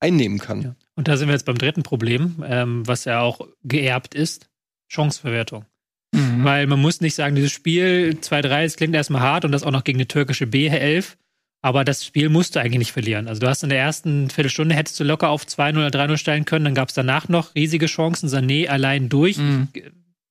[0.00, 0.62] einnehmen kann.
[0.62, 0.76] Ja.
[0.96, 4.48] Und da sind wir jetzt beim dritten Problem, ähm, was ja auch geerbt ist.
[4.94, 5.64] Chanceverwertung.
[6.12, 6.44] Mhm.
[6.44, 9.70] Weil man muss nicht sagen, dieses Spiel 2-3, es klingt erstmal hart und das auch
[9.70, 11.16] noch gegen eine türkische B11.
[11.60, 13.26] Aber das Spiel musst du eigentlich nicht verlieren.
[13.26, 16.44] Also du hast in der ersten Viertelstunde hättest du locker auf 2-0 oder 3-0 stellen
[16.44, 16.66] können.
[16.66, 18.28] Dann gab es danach noch riesige Chancen.
[18.28, 19.38] Sané allein durch.
[19.38, 19.68] Mhm.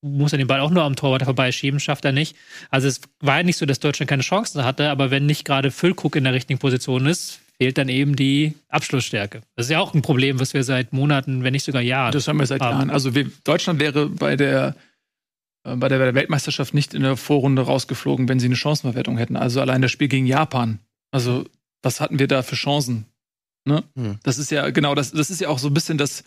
[0.02, 2.36] muss er den Ball auch nur am Torwart vorbeischieben, schafft er nicht.
[2.70, 5.72] Also es war ja nicht so, dass Deutschland keine Chancen hatte, aber wenn nicht gerade
[5.72, 9.42] Füllkrug in der richtigen Position ist, fehlt dann eben die Abschlussstärke.
[9.56, 12.12] Das ist ja auch ein Problem, was wir seit Monaten, wenn nicht sogar Jahren.
[12.12, 12.78] Das haben wir seit haben.
[12.78, 12.90] Jahren.
[12.90, 14.76] Also wir, Deutschland wäre bei der
[15.64, 19.38] äh, bei der Weltmeisterschaft nicht in der Vorrunde rausgeflogen, wenn sie eine Chancenverwertung hätten.
[19.38, 20.80] Also allein das Spiel gegen Japan.
[21.12, 21.46] Also
[21.82, 23.06] was hatten wir da für Chancen?
[23.66, 23.84] Ne?
[23.96, 24.20] Hm.
[24.24, 25.12] Das ist ja genau das.
[25.12, 26.24] Das ist ja auch so ein bisschen das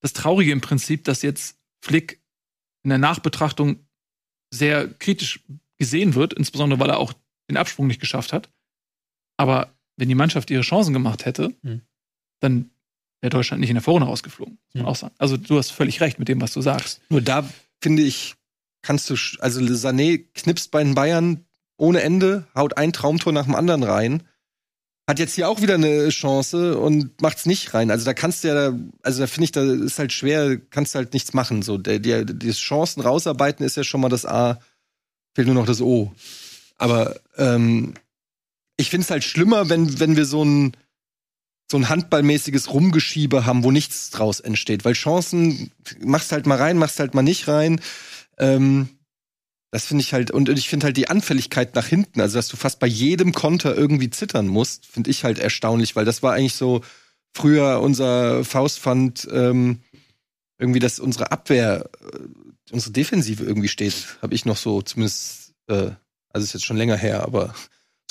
[0.00, 2.20] das Traurige im Prinzip, dass jetzt Flick
[2.82, 3.78] in der Nachbetrachtung
[4.52, 5.40] sehr kritisch
[5.78, 7.14] gesehen wird, insbesondere weil er auch
[7.48, 8.50] den Absprung nicht geschafft hat.
[9.38, 11.82] Aber wenn die Mannschaft ihre Chancen gemacht hätte, mhm.
[12.40, 12.70] dann
[13.20, 14.54] wäre Deutschland nicht in der Vorrunde rausgeflogen.
[14.54, 14.88] Muss man mhm.
[14.88, 15.14] auch sagen.
[15.18, 17.00] Also du hast völlig recht mit dem, was du sagst.
[17.08, 17.48] Nur da
[17.80, 18.34] finde ich,
[18.82, 21.44] kannst du, also Sané knipst bei den Bayern
[21.76, 24.22] ohne Ende, haut ein Traumtor nach dem anderen rein.
[25.06, 27.90] Hat jetzt hier auch wieder eine Chance und macht's nicht rein.
[27.90, 30.98] Also da kannst du ja, also da finde ich, da ist halt schwer, kannst du
[30.98, 31.62] halt nichts machen.
[31.62, 34.60] So, der, der, die Chancen rausarbeiten ist ja schon mal das A,
[35.34, 36.12] fehlt nur noch das O.
[36.78, 37.94] Aber ähm,
[38.76, 40.76] ich finde es halt schlimmer, wenn, wenn wir so ein,
[41.70, 44.84] so ein handballmäßiges Rumgeschiebe haben, wo nichts draus entsteht.
[44.84, 47.80] Weil Chancen, machst halt mal rein, machst halt mal nicht rein.
[48.38, 48.88] Ähm,
[49.70, 52.56] das finde ich halt, und ich finde halt die Anfälligkeit nach hinten, also dass du
[52.56, 56.54] fast bei jedem Konter irgendwie zittern musst, finde ich halt erstaunlich, weil das war eigentlich
[56.54, 56.82] so
[57.32, 59.80] früher unser Faustpfand, ähm,
[60.58, 62.18] irgendwie, dass unsere Abwehr, äh,
[62.70, 65.90] unsere Defensive irgendwie steht, habe ich noch so zumindest, äh,
[66.32, 67.52] also ist jetzt schon länger her, aber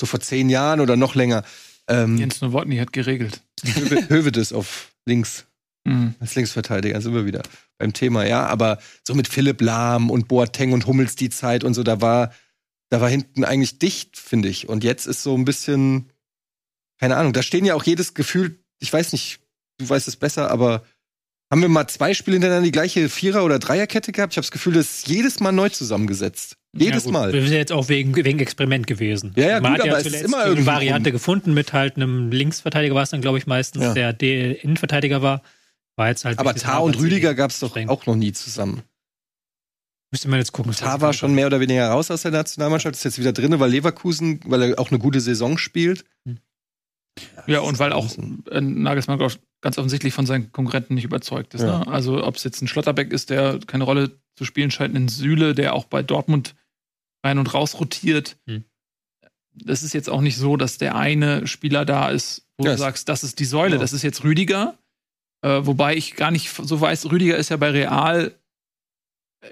[0.00, 1.44] so vor zehn Jahren oder noch länger.
[1.88, 3.42] Ähm, Jens Nowotny hat geregelt.
[3.62, 5.46] Hövedes auf links.
[5.84, 6.14] Mhm.
[6.18, 7.42] Als Linksverteidiger sind wir wieder
[7.78, 8.46] beim Thema, ja.
[8.46, 12.32] Aber so mit Philipp Lahm und Boateng und Hummels die Zeit und so, da war,
[12.88, 14.68] da war hinten eigentlich dicht, finde ich.
[14.68, 16.10] Und jetzt ist so ein bisschen,
[16.98, 19.40] keine Ahnung, da stehen ja auch jedes Gefühl, ich weiß nicht,
[19.78, 20.84] du weißt es besser, aber
[21.50, 24.32] haben wir mal zwei Spiele hintereinander die gleiche Vierer- oder Dreierkette gehabt?
[24.32, 26.56] Ich habe das Gefühl, das ist jedes Mal neu zusammengesetzt.
[26.76, 27.32] Jedes ja, Mal.
[27.32, 29.32] Wir sind jetzt auch wegen, wegen Experiment gewesen.
[29.36, 31.14] Ja, ja, Man gut, hat ja zuletzt immer eine Variante rum.
[31.14, 33.94] gefunden mit halt einem Linksverteidiger war es dann, glaube ich, meistens, ja.
[33.94, 35.42] der, der Innenverteidiger war.
[35.96, 36.38] War jetzt halt.
[36.38, 38.82] Aber Tar und Rüdiger gab es doch auch noch nie zusammen.
[40.10, 40.72] Müsste man jetzt gucken.
[40.72, 43.70] Tar war schon mehr oder weniger raus aus der Nationalmannschaft, ist jetzt wieder drin, weil
[43.70, 46.04] Leverkusen, weil er auch eine gute Saison spielt.
[46.24, 46.38] Hm.
[47.46, 48.08] Ja, und weil auch
[48.50, 49.18] äh, Nagelsmann
[49.60, 51.62] ganz offensichtlich von seinen Konkurrenten nicht überzeugt ist.
[51.62, 51.80] Ja.
[51.80, 51.86] Ne?
[51.88, 55.54] Also ob es jetzt ein Schlotterbeck ist, der keine Rolle zu spielen scheint, ein Süle,
[55.54, 56.54] der auch bei Dortmund
[57.24, 58.36] rein und raus rotiert.
[58.46, 58.64] Hm.
[59.54, 62.74] Das ist jetzt auch nicht so, dass der eine Spieler da ist, wo yes.
[62.74, 63.82] du sagst, das ist die Säule, genau.
[63.82, 64.76] das ist jetzt Rüdiger.
[65.42, 68.34] Äh, wobei ich gar nicht so weiß, Rüdiger ist ja bei Real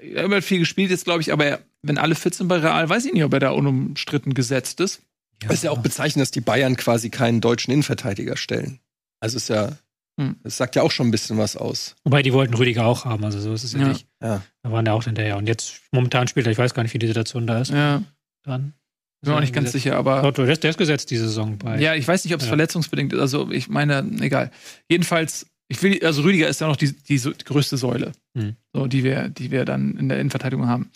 [0.01, 2.87] er hat viel gespielt jetzt, glaube ich, aber er, wenn alle fit sind bei Real,
[2.87, 5.01] weiß ich nicht, ob er da unumstritten gesetzt ist.
[5.41, 5.49] Ja.
[5.49, 8.79] Es ist ja auch bezeichnend, dass die Bayern quasi keinen deutschen Innenverteidiger stellen.
[9.19, 9.77] Also ist ja,
[10.19, 10.35] hm.
[10.43, 11.95] das sagt ja auch schon ein bisschen was aus.
[12.03, 13.87] Wobei die wollten Rüdiger auch haben, also so ist es ja, ja.
[13.87, 14.07] nicht.
[14.21, 14.43] Ja.
[14.61, 15.37] Da waren ja auch hinterher.
[15.37, 17.71] Und jetzt momentan spielt er, ich weiß gar nicht, wie die Situation da ist.
[17.71, 18.03] Ja.
[18.43, 18.73] Dann.
[19.21, 19.83] Bin mir auch nicht ganz gesetzt.
[19.83, 20.31] sicher, aber.
[20.33, 21.79] Der ist, der ist gesetzt diese Saison bei.
[21.79, 22.49] Ja, ich weiß nicht, ob es ja.
[22.49, 23.19] verletzungsbedingt ist.
[23.19, 24.51] Also ich meine, egal.
[24.89, 28.55] Jedenfalls, ich will, also Rüdiger ist ja noch die, die, die größte Säule, hm.
[28.73, 30.91] so, die wir, die wir dann in der Innenverteidigung haben.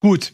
[0.00, 0.32] Gut.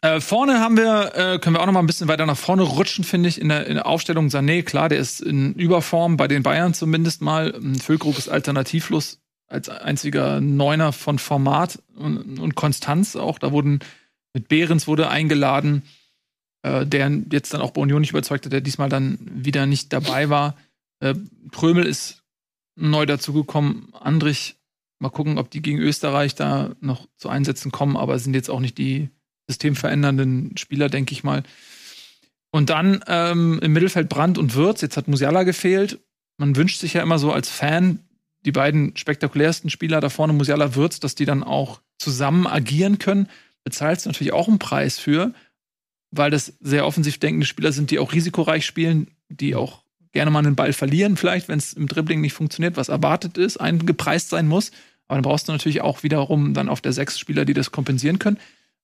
[0.00, 2.62] Äh, vorne haben wir, äh, können wir auch noch mal ein bisschen weiter nach vorne
[2.62, 4.28] rutschen, finde ich, in der, in der Aufstellung.
[4.28, 7.60] Sané, klar, der ist in Überform, bei den Bayern zumindest mal.
[7.80, 13.40] Füllkrug ist alternativlos als einziger Neuner von Format und, und Konstanz auch.
[13.40, 13.80] Da wurden
[14.34, 15.82] mit Behrens wurde eingeladen,
[16.62, 19.92] äh, der jetzt dann auch bei Union nicht überzeugt hat, der diesmal dann wieder nicht
[19.92, 20.56] dabei war.
[21.00, 21.14] Äh,
[21.50, 22.22] Prömel ist
[22.76, 23.92] neu dazugekommen.
[23.94, 24.56] Andrich,
[25.00, 28.60] mal gucken, ob die gegen Österreich da noch zu Einsätzen kommen, aber sind jetzt auch
[28.60, 29.10] nicht die
[29.48, 31.42] systemverändernden Spieler, denke ich mal.
[32.50, 34.80] Und dann ähm, im Mittelfeld Brandt und Würz.
[34.80, 35.98] Jetzt hat Musiala gefehlt.
[36.38, 38.00] Man wünscht sich ja immer so als Fan,
[38.44, 43.28] die beiden spektakulärsten Spieler da vorne, Musiala, Würz, dass die dann auch zusammen agieren können.
[43.64, 45.34] Bezahlst du natürlich auch einen Preis für,
[46.10, 49.82] weil das sehr offensiv denkende Spieler sind, die auch risikoreich spielen, die auch
[50.12, 53.58] gerne mal einen Ball verlieren, vielleicht, wenn es im Dribbling nicht funktioniert, was erwartet ist,
[53.58, 54.70] eingepreist sein muss.
[55.06, 58.18] Aber dann brauchst du natürlich auch wiederum dann auf der sechs Spieler, die das kompensieren
[58.18, 58.38] können.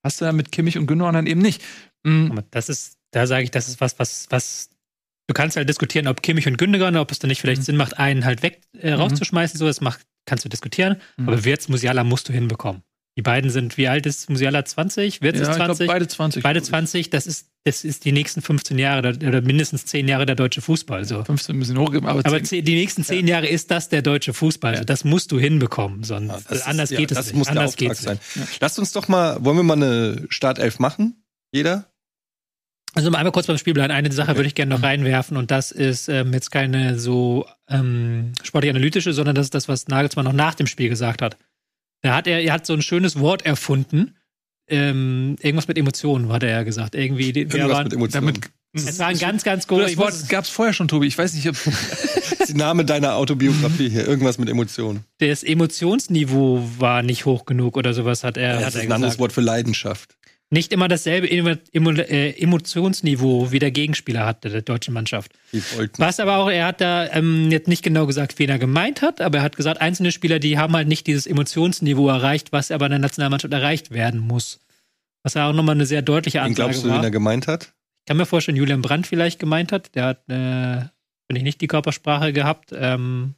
[0.05, 1.62] Hast du ja mit Kimmich und Gündogan dann eben nicht.
[2.05, 2.31] Mhm.
[2.31, 4.71] Aber das ist, da sage ich, das ist was, was, was
[5.27, 7.64] du kannst halt diskutieren, ob Kimmich und Gündogan, ob es dann nicht vielleicht mhm.
[7.64, 9.01] Sinn macht, einen halt weg äh, mhm.
[9.01, 9.59] rauszuschmeißen.
[9.59, 11.01] So, das macht, kannst du diskutieren.
[11.17, 11.29] Mhm.
[11.29, 12.83] Aber Wirtz Musiala musst du hinbekommen.
[13.16, 14.64] Die beiden sind, wie alt ist Musiala?
[14.64, 15.22] 20?
[15.22, 15.87] Wirtz ja, ist 20?
[15.87, 16.42] beide 20.
[16.42, 17.11] Beide 20.
[17.11, 21.05] Das ist, das ist die nächsten 15 Jahre oder mindestens 10 Jahre der deutsche Fußball.
[21.05, 21.22] So.
[21.22, 23.37] 15 müssen hochgeben, aber, aber die nächsten 10 ja.
[23.37, 24.72] Jahre ist das der deutsche Fußball.
[24.72, 24.79] Ja.
[24.79, 26.03] Also das musst du hinbekommen.
[26.03, 27.37] Sonst, ja, anders ist, geht es das nicht.
[27.37, 28.18] Muss anders geht sein.
[28.59, 31.24] Lasst uns doch mal, wollen wir mal eine Startelf machen?
[31.53, 31.87] Jeder?
[32.94, 33.92] Also einmal kurz beim Spiel bleiben.
[33.92, 38.33] Eine Sache würde ich gerne noch reinwerfen und das ist ähm, jetzt keine so ähm,
[38.42, 41.37] sportlich analytische, sondern das ist das, was Nagelsmann noch nach dem Spiel gesagt hat
[42.05, 44.14] Da hat er, er hat so ein schönes Wort erfunden.
[44.69, 46.95] Ähm, irgendwas mit Emotionen, hat er ja gesagt.
[46.95, 48.27] Irgendwie, Irgendwas waren, mit Emotionen.
[48.27, 51.07] Damit, es war ein ganz, ganz das großes Wort gab es vorher schon, Tobi.
[51.07, 51.57] Ich weiß nicht, ob.
[51.64, 54.07] Das ist der Name deiner Autobiografie hier.
[54.07, 55.05] Irgendwas mit Emotionen.
[55.19, 58.93] Das Emotionsniveau war nicht hoch genug oder sowas, hat er, Das hat ist er ein
[58.93, 59.19] anderes.
[59.19, 60.14] Wort für Leidenschaft.
[60.50, 65.33] Nicht immer dasselbe äh, Emotionsniveau wie der Gegenspieler hatte, der deutschen Mannschaft.
[65.96, 69.20] Was aber auch, er hat da ähm, jetzt nicht genau gesagt, wen er gemeint hat,
[69.20, 72.87] aber er hat gesagt, einzelne Spieler, die haben halt nicht dieses Emotionsniveau erreicht, was aber
[72.87, 74.61] in der Nationalmannschaft erreicht werden muss.
[75.24, 76.98] Was ja auch nochmal eine sehr deutliche Ansage glaubst du, war.
[76.98, 77.72] wen er gemeint hat?
[78.00, 79.94] Ich kann mir vorstellen, Julian Brandt vielleicht gemeint hat.
[79.94, 80.85] Der hat, äh,
[81.26, 82.70] finde ich, nicht die Körpersprache gehabt.
[82.76, 83.35] Ähm,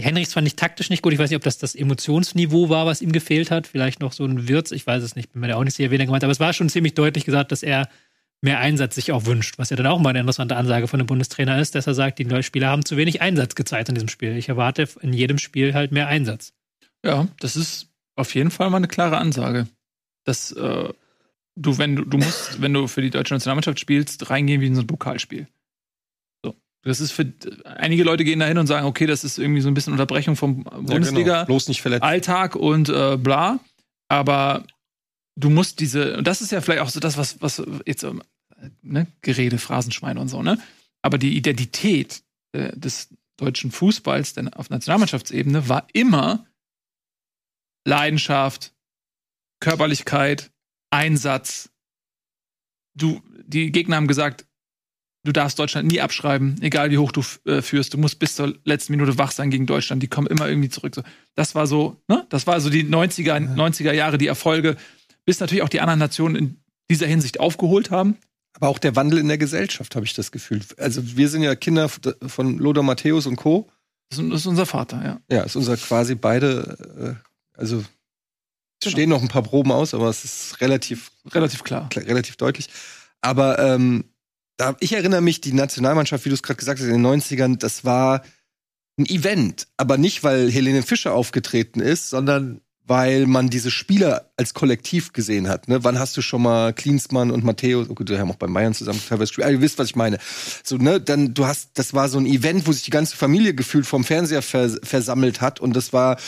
[0.00, 1.12] Henrichs fand ich taktisch nicht gut.
[1.12, 3.66] Ich weiß nicht, ob das das Emotionsniveau war, was ihm gefehlt hat.
[3.66, 4.70] Vielleicht noch so ein Wirtz.
[4.70, 5.32] Ich weiß es nicht.
[5.32, 6.22] Bin mir da auch nicht sicher, wen gemeint.
[6.22, 7.88] Aber es war schon ziemlich deutlich gesagt, dass er
[8.40, 9.58] mehr Einsatz sich auch wünscht.
[9.58, 12.20] Was ja dann auch mal eine interessante Ansage von einem Bundestrainer ist, dass er sagt,
[12.20, 14.36] die Spieler haben zu wenig Einsatz gezeigt in diesem Spiel.
[14.36, 16.52] Ich erwarte in jedem Spiel halt mehr Einsatz.
[17.04, 19.66] Ja, das ist auf jeden Fall mal eine klare Ansage.
[20.24, 20.92] Dass äh,
[21.56, 24.74] du, wenn du, du musst, wenn du für die deutsche Nationalmannschaft spielst, reingehen wie in
[24.76, 25.48] so ein Pokalspiel.
[26.82, 27.32] Das ist für
[27.64, 30.36] einige Leute gehen da hin und sagen, okay, das ist irgendwie so ein bisschen Unterbrechung
[30.36, 31.34] vom Ja, Bundesliga.
[31.34, 31.46] genau.
[31.46, 32.02] Bloß nicht verletzt.
[32.04, 33.58] Alltag und äh, bla.
[34.08, 34.64] Aber
[35.36, 38.22] du musst diese, und das ist ja vielleicht auch so das, was, was jetzt, ähm,
[38.82, 40.58] ne, Gerede, Phrasenschweine und so, ne?
[41.02, 46.46] Aber die Identität äh, des deutschen Fußballs denn auf Nationalmannschaftsebene war immer
[47.84, 48.72] Leidenschaft,
[49.60, 50.50] Körperlichkeit,
[50.90, 51.70] Einsatz.
[52.94, 54.46] Du, die Gegner haben gesagt,
[55.28, 57.94] du darfst Deutschland nie abschreiben, egal wie hoch du äh, führst.
[57.94, 60.02] Du musst bis zur letzten Minute wach sein gegen Deutschland.
[60.02, 60.94] Die kommen immer irgendwie zurück.
[60.94, 61.02] So,
[61.36, 62.26] das war so, ne?
[62.30, 64.76] Das war so die 90er, 90er Jahre, die Erfolge,
[65.24, 66.60] bis natürlich auch die anderen Nationen in
[66.90, 68.16] dieser Hinsicht aufgeholt haben.
[68.54, 70.62] Aber auch der Wandel in der Gesellschaft, habe ich das Gefühl.
[70.78, 73.70] Also wir sind ja Kinder von Lothar Matthäus und Co.
[74.10, 75.20] Das ist, unser Vater, ja.
[75.36, 77.18] Ja, ist unser quasi beide,
[77.54, 77.86] äh, also es
[78.84, 78.92] Genau.
[78.92, 81.88] stehen noch ein paar Proben aus, aber es ist relativ, Relativ klar.
[81.90, 82.68] klar- relativ deutlich.
[83.20, 84.04] Aber ähm,
[84.58, 87.58] da, ich erinnere mich, die Nationalmannschaft, wie du es gerade gesagt hast, in den 90ern,
[87.58, 88.22] das war
[88.98, 89.68] ein Event.
[89.76, 95.48] Aber nicht, weil Helene Fischer aufgetreten ist, sondern weil man diese Spieler als Kollektiv gesehen
[95.48, 95.68] hat.
[95.68, 95.84] Ne?
[95.84, 98.74] Wann hast du schon mal Klinsmann und Matthäus, oh gut, die haben auch bei Bayern
[98.74, 100.18] zusammen teilweise gespielt, aber ihr wisst, was ich meine.
[100.64, 103.54] So, ne, dann, du hast, das war so ein Event, wo sich die ganze Familie
[103.54, 106.18] gefühlt vom Fernseher vers versammelt hat und das war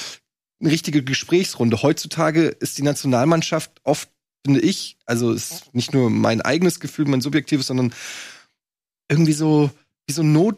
[0.60, 1.82] eine richtige Gesprächsrunde.
[1.82, 4.10] Heutzutage ist die Nationalmannschaft oft,
[4.44, 7.92] finde ich, also ist nicht nur mein eigenes Gefühl, mein subjektives, sondern
[9.08, 9.70] irgendwie so
[10.06, 10.56] wie so Not,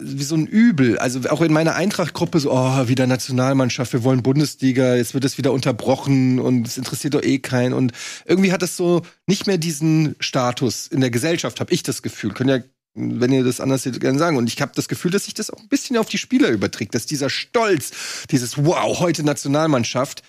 [0.00, 0.98] wie so ein Übel.
[0.98, 5.38] Also auch in meiner Eintracht-Gruppe so, oh, wieder Nationalmannschaft, wir wollen Bundesliga, jetzt wird es
[5.38, 7.72] wieder unterbrochen und es interessiert doch eh keinen.
[7.72, 7.92] Und
[8.24, 12.32] irgendwie hat es so nicht mehr diesen Status in der Gesellschaft, habe ich das Gefühl.
[12.32, 12.62] Können ja
[12.98, 14.36] wenn ihr das anders seht, gerne sagen.
[14.36, 16.94] Und ich habe das Gefühl, dass sich das auch ein bisschen auf die Spieler überträgt,
[16.94, 17.92] dass dieser Stolz,
[18.30, 20.22] dieses Wow, heute Nationalmannschaft,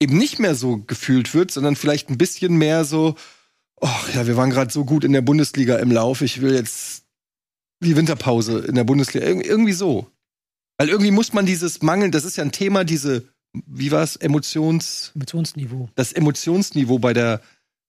[0.00, 3.14] eben nicht mehr so gefühlt wird, sondern vielleicht ein bisschen mehr so,
[3.80, 7.04] ach ja, wir waren gerade so gut in der Bundesliga im Lauf, ich will jetzt
[7.82, 9.26] die Winterpause in der Bundesliga.
[9.26, 10.10] Ir irgendwie so.
[10.78, 13.28] Weil irgendwie muss man dieses Mangel, das ist ja ein Thema, diese,
[13.66, 15.88] wie war es, Emotions, Emotionsniveau.
[15.94, 17.40] das Emotionsniveau bei der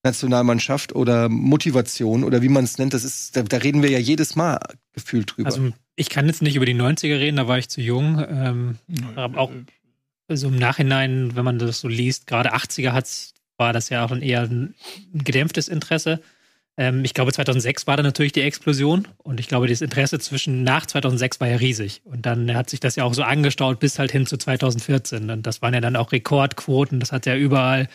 [0.04, 3.98] Nationalmannschaft oder Motivation oder wie man es nennt, das ist, da, da reden wir ja
[3.98, 4.60] jedes Mal
[4.94, 5.48] gefühlt drüber.
[5.48, 8.24] Also ich kann jetzt nicht über die 90er reden, da war ich zu jung.
[8.30, 8.78] Ähm,
[9.16, 9.52] Aber auch-
[10.28, 14.12] also im Nachhinein, wenn man das so liest, gerade 80er hat's, war das ja auch
[14.12, 14.76] ein eher ein
[15.14, 16.22] gedämpftes Interesse.
[16.78, 20.64] Ähm, ich glaube, 2006 war da natürlich die Explosion und ich glaube, das Interesse zwischen
[20.64, 22.02] nach 2006 war ja riesig.
[22.04, 25.30] Und dann hat sich das ja auch so angestaut bis halt hin zu 2014.
[25.30, 27.88] Und das waren ja dann auch Rekordquoten, das hat ja überall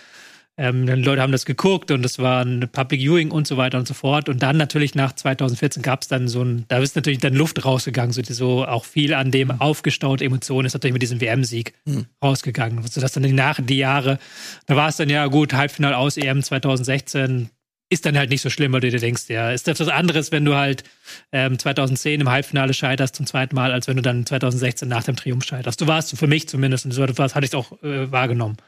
[0.61, 3.79] ähm, dann Leute haben das geguckt und es war ein Public Viewing und so weiter
[3.79, 4.29] und so fort.
[4.29, 7.65] Und dann natürlich nach 2014 gab es dann so ein, da ist natürlich dann Luft
[7.65, 12.05] rausgegangen, so, so auch viel an dem aufgestaute Emotionen ist natürlich mit diesem WM-Sieg Hm.
[12.23, 12.87] rausgegangen.
[12.87, 14.19] Sodass dann die nach die Jahre,
[14.67, 17.49] da war es dann ja gut, Halbfinale aus EM 2016
[17.89, 20.31] ist dann halt nicht so schlimm, weil du dir denkst, ja, ist das was anderes,
[20.31, 20.85] wenn du halt
[21.33, 25.17] ähm, 2010 im Halbfinale scheiterst zum zweiten Mal, als wenn du dann 2016 nach dem
[25.17, 25.81] Triumph scheiterst.
[25.81, 28.59] Du warst für mich zumindest, und so etwas hatte ich auch äh, wahrgenommen.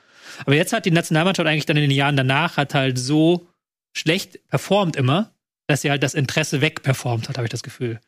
[0.45, 3.49] Aber jetzt hat die Nationalmannschaft eigentlich dann in den Jahren danach hat halt so
[3.93, 5.33] schlecht performt immer,
[5.67, 8.01] dass sie halt das Interesse wegperformt hat, habe ich das Gefühl.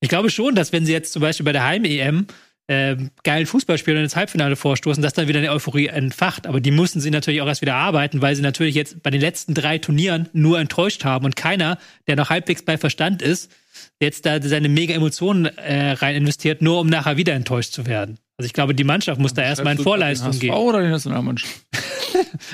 [0.00, 2.26] Ich glaube schon, dass wenn sie jetzt zum Beispiel bei der Heim-EM
[2.68, 6.46] ähm, geilen Fußballspielern ins Halbfinale vorstoßen, dass dann wieder eine Euphorie entfacht.
[6.46, 9.20] Aber die mussten sie natürlich auch erst wieder arbeiten, weil sie natürlich jetzt bei den
[9.20, 13.52] letzten drei Turnieren nur enttäuscht haben und keiner, der noch halbwegs bei Verstand ist,
[14.00, 18.18] jetzt da seine mega Emotionen äh, rein investiert, nur um nachher wieder enttäuscht zu werden.
[18.38, 20.52] Also ich glaube, die Mannschaft muss da erstmal in Vorleistung den gehen.
[20.52, 21.54] HSV oder die Nationalmannschaft?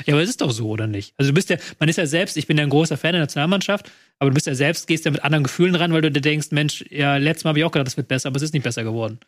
[0.07, 1.15] Ja, aber es ist doch so, oder nicht?
[1.17, 3.21] Also du bist ja, man ist ja selbst, ich bin ja ein großer Fan der
[3.21, 6.21] Nationalmannschaft, aber du bist ja selbst, gehst ja mit anderen Gefühlen ran, weil du dir
[6.21, 8.55] denkst, Mensch, ja, letztes Mal habe ich auch gedacht, das wird besser, aber es ist
[8.55, 9.21] nicht besser geworden.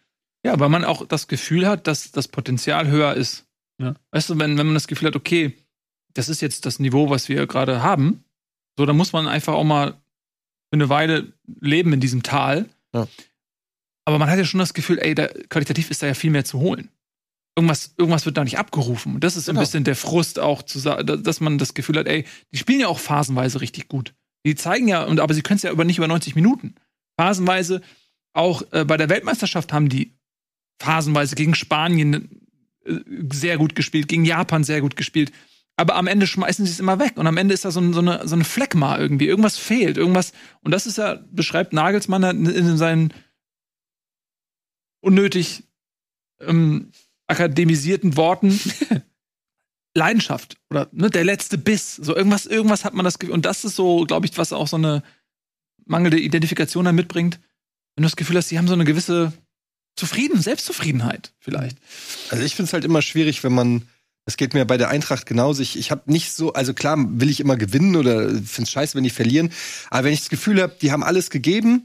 [0.45, 3.47] Ja, weil man auch das Gefühl hat, dass das Potenzial höher ist.
[3.81, 3.95] Ja.
[4.11, 5.57] Weißt du, wenn, wenn man das Gefühl hat, okay,
[6.15, 8.25] das ist jetzt das Niveau, was wir gerade haben,
[8.77, 12.69] so, dann muss man einfach auch mal für eine Weile leben in diesem Tal.
[12.93, 13.07] Ja.
[14.05, 16.45] Aber man hat ja schon das Gefühl, ey, da, qualitativ ist da ja viel mehr
[16.45, 16.91] zu holen.
[17.57, 19.15] Irgendwas, irgendwas wird da nicht abgerufen.
[19.15, 19.61] Und das ist genau.
[19.61, 22.81] ein bisschen der Frust auch, zu sagen, dass man das Gefühl hat, ey, die spielen
[22.81, 24.15] ja auch phasenweise richtig gut.
[24.45, 26.75] Die zeigen ja, und, aber sie können es ja über nicht über 90 Minuten.
[27.19, 27.81] Phasenweise,
[28.35, 30.19] auch äh, bei der Weltmeisterschaft haben die
[30.81, 32.49] phasenweise gegen Spanien
[32.85, 32.99] äh,
[33.33, 35.33] sehr gut gespielt, gegen Japan sehr gut gespielt.
[35.77, 37.15] Aber am Ende schmeißen sie es immer weg.
[37.17, 39.27] Und am Ende ist da so, so eine, so eine Fleckma irgendwie.
[39.27, 39.97] Irgendwas fehlt.
[39.97, 40.33] Irgendwas.
[40.63, 43.13] Und das ist ja, beschreibt Nagelsmann in, in seinen
[45.05, 45.65] unnötig
[46.41, 46.91] ähm,
[47.27, 48.59] akademisierten Worten.
[49.97, 51.97] Leidenschaft oder ne, der letzte Biss.
[51.97, 53.35] So irgendwas, irgendwas hat man das Gefühl.
[53.35, 55.03] Und das ist so, glaube ich, was auch so eine
[55.87, 57.39] mangelnde Identifikation dann mitbringt.
[57.95, 59.33] Wenn du das Gefühl hast, sie haben so eine gewisse
[59.97, 61.79] Zufrieden, Selbstzufriedenheit vielleicht.
[62.31, 63.83] Also ich finde es halt immer schwierig, wenn man,
[64.25, 67.31] das geht mir bei der Eintracht genauso, ich, ich habe nicht so, also klar will
[67.31, 69.53] ich immer gewinnen oder finde es scheiße, wenn die verlieren,
[69.91, 71.85] aber wenn ich das Gefühl habe, die haben alles gegeben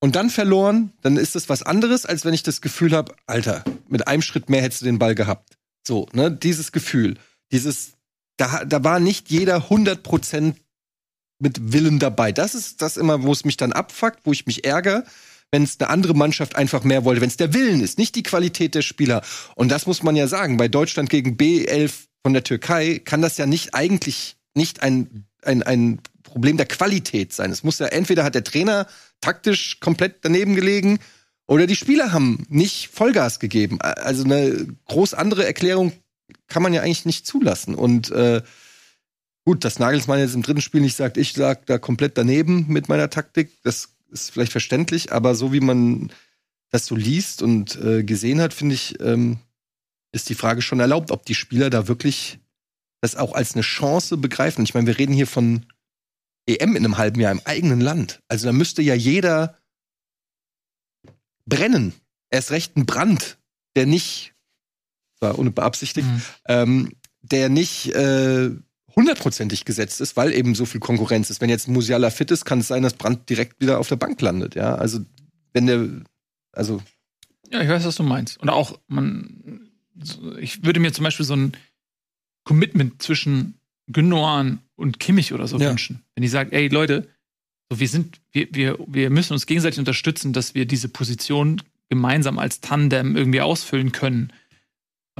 [0.00, 3.64] und dann verloren, dann ist das was anderes, als wenn ich das Gefühl habe, Alter,
[3.88, 5.56] mit einem Schritt mehr hättest du den Ball gehabt.
[5.86, 7.16] So, ne, dieses Gefühl,
[7.52, 7.92] dieses,
[8.36, 10.56] da, da war nicht jeder 100 Prozent
[11.38, 12.32] mit Willen dabei.
[12.32, 15.04] Das ist das immer, wo es mich dann abfuckt, wo ich mich ärgere
[15.50, 18.22] wenn es eine andere Mannschaft einfach mehr wollte, wenn es der Willen ist, nicht die
[18.22, 19.22] Qualität der Spieler.
[19.56, 23.36] Und das muss man ja sagen, bei Deutschland gegen B11 von der Türkei kann das
[23.36, 27.50] ja nicht eigentlich nicht ein, ein, ein Problem der Qualität sein.
[27.50, 28.86] Es muss ja entweder hat der Trainer
[29.20, 30.98] taktisch komplett daneben gelegen
[31.46, 33.80] oder die Spieler haben nicht Vollgas gegeben.
[33.80, 35.92] Also eine groß andere Erklärung
[36.46, 37.74] kann man ja eigentlich nicht zulassen.
[37.74, 38.42] Und äh,
[39.44, 42.88] gut, dass Nagelsmann jetzt im dritten Spiel nicht sagt, ich sag da komplett daneben mit
[42.88, 46.12] meiner Taktik, das ist vielleicht verständlich, aber so wie man
[46.70, 49.38] das so liest und äh, gesehen hat, finde ich, ähm,
[50.12, 52.38] ist die Frage schon erlaubt, ob die Spieler da wirklich
[53.00, 54.64] das auch als eine Chance begreifen.
[54.64, 55.66] Ich meine, wir reden hier von
[56.58, 58.20] EM in einem halben Jahr im eigenen Land.
[58.28, 59.56] Also da müsste ja jeder
[61.46, 61.92] brennen.
[62.30, 63.38] Erst recht ein Brand,
[63.76, 64.34] der nicht,
[65.20, 66.22] war ohne beabsichtigt, mhm.
[66.46, 68.50] ähm, der nicht äh,
[68.94, 71.40] hundertprozentig gesetzt ist, weil eben so viel Konkurrenz ist.
[71.40, 74.20] Wenn jetzt Musiala fit ist, kann es sein, dass Brandt direkt wieder auf der Bank
[74.20, 74.54] landet.
[74.54, 75.00] Ja, also
[75.52, 75.88] wenn der,
[76.52, 76.80] also
[77.50, 78.38] ja, ich weiß, was du meinst.
[78.38, 79.68] Und auch man,
[80.38, 81.52] ich würde mir zum Beispiel so ein
[82.44, 83.58] Commitment zwischen
[83.88, 85.70] Gündogan und Kimmich oder so ja.
[85.70, 86.02] wünschen.
[86.14, 87.08] Wenn die sagen, ey Leute,
[87.70, 92.38] so wir sind, wir, wir, wir müssen uns gegenseitig unterstützen, dass wir diese Position gemeinsam
[92.38, 94.32] als Tandem irgendwie ausfüllen können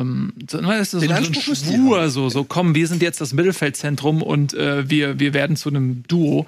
[0.00, 3.32] ähm, so, ne, ist so, so ein Schwur, so, so, komm, wir sind jetzt das
[3.32, 6.46] Mittelfeldzentrum und äh, wir, wir werden zu einem Duo.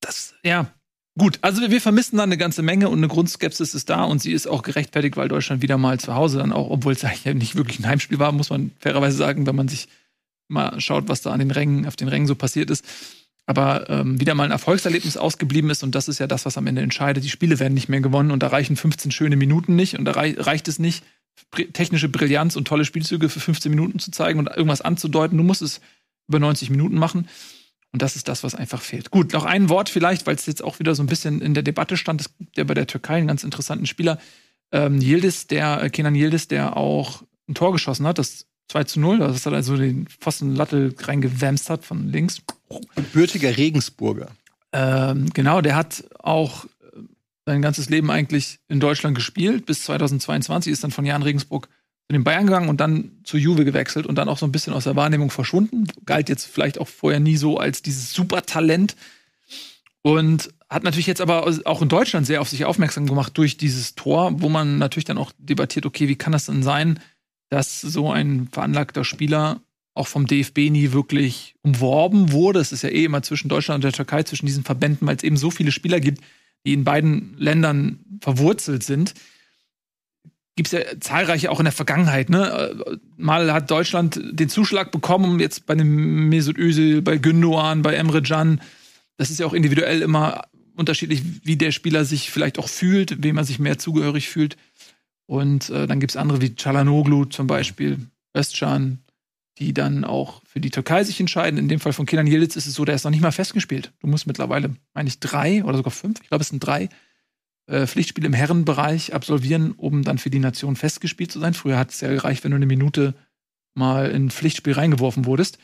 [0.00, 0.72] Das, ja,
[1.16, 1.38] gut.
[1.42, 4.32] Also wir, wir vermissen da eine ganze Menge und eine Grundskepsis ist da und sie
[4.32, 7.56] ist auch gerechtfertigt, weil Deutschland wieder mal zu Hause dann auch, obwohl es eigentlich nicht
[7.56, 9.88] wirklich ein Heimspiel war, muss man fairerweise sagen, wenn man sich
[10.50, 12.84] mal schaut, was da an den Rängen, auf den Rängen so passiert ist.
[13.46, 16.66] Aber ähm, wieder mal ein Erfolgserlebnis ausgeblieben ist und das ist ja das, was am
[16.66, 17.24] Ende entscheidet.
[17.24, 20.12] Die Spiele werden nicht mehr gewonnen und da reichen 15 schöne Minuten nicht und da
[20.12, 21.04] reicht es nicht,
[21.72, 25.36] technische Brillanz und tolle Spielzüge für 15 Minuten zu zeigen und irgendwas anzudeuten.
[25.36, 25.80] Du musst es
[26.28, 27.28] über 90 Minuten machen.
[27.92, 29.10] Und das ist das, was einfach fehlt.
[29.10, 31.64] Gut, noch ein Wort vielleicht, weil es jetzt auch wieder so ein bisschen in der
[31.64, 32.20] Debatte stand.
[32.20, 34.20] Es gibt ja bei der Türkei einen ganz interessanten Spieler,
[34.70, 39.00] ähm, Yildiz, der, äh, Kenan Yildiz, der auch ein Tor geschossen hat, das 2 zu
[39.00, 42.40] 0, das hat also den Pfostenlatte reingewämst hat von links.
[42.94, 44.28] Gebürtiger Regensburger.
[44.72, 46.66] Ähm, genau, der hat auch
[47.46, 51.66] sein ganzes Leben eigentlich in Deutschland gespielt, bis 2022, ist dann von Jan Regensburg
[52.06, 54.72] zu den Bayern gegangen und dann zu Juve gewechselt und dann auch so ein bisschen
[54.72, 55.88] aus der Wahrnehmung verschwunden.
[56.06, 58.94] Galt jetzt vielleicht auch vorher nie so als dieses Supertalent.
[60.02, 63.96] Und hat natürlich jetzt aber auch in Deutschland sehr auf sich aufmerksam gemacht durch dieses
[63.96, 67.00] Tor, wo man natürlich dann auch debattiert, okay, wie kann das denn sein,
[67.50, 69.60] dass so ein veranlagter Spieler
[69.92, 72.60] auch vom DFB nie wirklich umworben wurde.
[72.60, 75.24] Es ist ja eh immer zwischen Deutschland und der Türkei, zwischen diesen Verbänden, weil es
[75.24, 76.22] eben so viele Spieler gibt,
[76.64, 79.14] die in beiden Ländern verwurzelt sind,
[80.56, 82.28] gibt es ja zahlreiche auch in der Vergangenheit.
[82.28, 82.98] Ne?
[83.16, 88.22] Mal hat Deutschland den Zuschlag bekommen, jetzt bei dem Mesut Özil, bei Gündoğan, bei Emre
[88.22, 88.60] Can.
[89.16, 90.42] Das ist ja auch individuell immer
[90.76, 94.56] unterschiedlich, wie der Spieler sich vielleicht auch fühlt, wem er sich mehr zugehörig fühlt.
[95.30, 97.98] Und äh, dann gibt es andere wie Çalhanoğlu zum Beispiel,
[98.36, 98.98] Özcan,
[99.58, 101.56] die dann auch für die Türkei sich entscheiden.
[101.56, 103.92] In dem Fall von Kenan Yildiz ist es so, der ist noch nicht mal festgespielt.
[104.00, 106.88] Du musst mittlerweile, meine ich, drei oder sogar fünf, ich glaube, es sind drei
[107.66, 111.54] äh, Pflichtspiele im Herrenbereich absolvieren, um dann für die Nation festgespielt zu sein.
[111.54, 113.14] Früher hat es ja gereicht, wenn du eine Minute
[113.74, 115.58] mal in ein Pflichtspiel reingeworfen wurdest.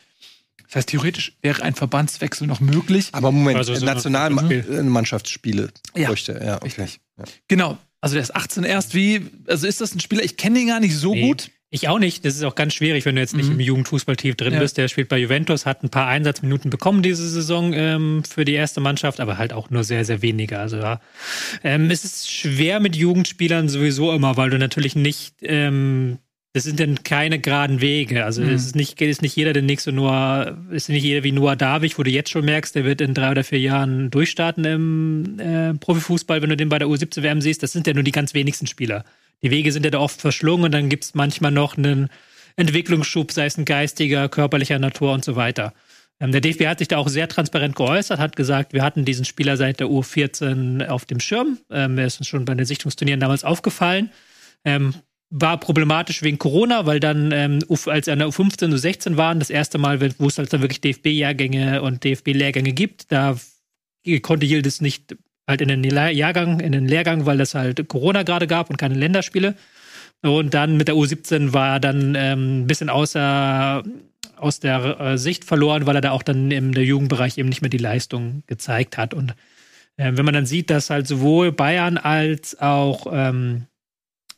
[0.67, 3.09] Das heißt, theoretisch wäre ein Verbandswechsel noch möglich.
[3.11, 6.41] Aber Moment, also so Nationalmannschaftsspiele ja, bräuchte.
[6.41, 6.87] Ja, okay.
[7.17, 7.25] Ja.
[7.49, 7.77] Genau.
[8.01, 8.93] Also der ist 18 erst.
[8.93, 11.21] Wie, also ist das ein Spieler, ich kenne ihn gar nicht so nee.
[11.27, 11.49] gut.
[11.69, 12.23] Ich auch nicht.
[12.23, 13.55] Das ist auch ganz schwierig, wenn du jetzt nicht Mhm.
[13.55, 14.59] im Jugendfußball tief drin Ja.
[14.59, 14.77] bist.
[14.77, 18.79] Der spielt bei Juventus, hat ein paar Einsatzminuten bekommen diese Saison ähm, für die erste
[18.79, 20.59] Mannschaft, aber halt auch nur sehr, sehr wenige.
[20.59, 21.01] Also ja,
[21.65, 26.19] ähm, es ist schwer mit Jugendspielern sowieso immer, weil du natürlich nicht, ähm,
[26.57, 28.25] das sind dann keine geraden Wege.
[28.25, 28.49] Also Mhm.
[28.49, 31.99] es ist nicht, ist nicht jeder der nächste Noah, ist nicht jeder wie Noah Davich,
[31.99, 35.75] wo du jetzt schon merkst, der wird in drei oder vier Jahren durchstarten im äh,
[35.75, 37.61] Profifußball, wenn du den bei der U17 WM siehst.
[37.61, 39.05] Das sind ja nur die ganz wenigsten Spieler.
[39.43, 42.09] Die Wege sind ja da oft verschlungen und dann gibt es manchmal noch einen
[42.55, 45.73] Entwicklungsschub, sei es ein geistiger, körperlicher Natur und so weiter.
[46.19, 49.25] Ähm, der DFB hat sich da auch sehr transparent geäußert, hat gesagt, wir hatten diesen
[49.25, 51.59] Spieler seit der U14 auf dem Schirm.
[51.69, 54.09] Ähm, er ist uns schon bei den Sichtungsturnieren damals aufgefallen.
[54.65, 54.95] Ähm,
[55.29, 59.49] war problematisch wegen Corona, weil dann, ähm, als er an der U15, U16 waren, das
[59.49, 63.37] erste Mal, wo es halt dann wirklich DFB-Jahrgänge und DFB-Lehrgänge gibt, da
[64.21, 65.17] konnte Yildiz nicht
[65.47, 68.95] halt in den Jahrgang, in den Lehrgang, weil es halt Corona gerade gab und keine
[68.95, 69.55] Länderspiele.
[70.21, 73.83] Und dann mit der U17 war er dann ähm, ein bisschen außer
[74.35, 77.61] aus der äh, Sicht verloren, weil er da auch dann im der Jugendbereich eben nicht
[77.61, 79.13] mehr die Leistung gezeigt hat.
[79.13, 79.31] Und
[79.97, 83.65] äh, wenn man dann sieht, dass halt sowohl Bayern als auch ähm,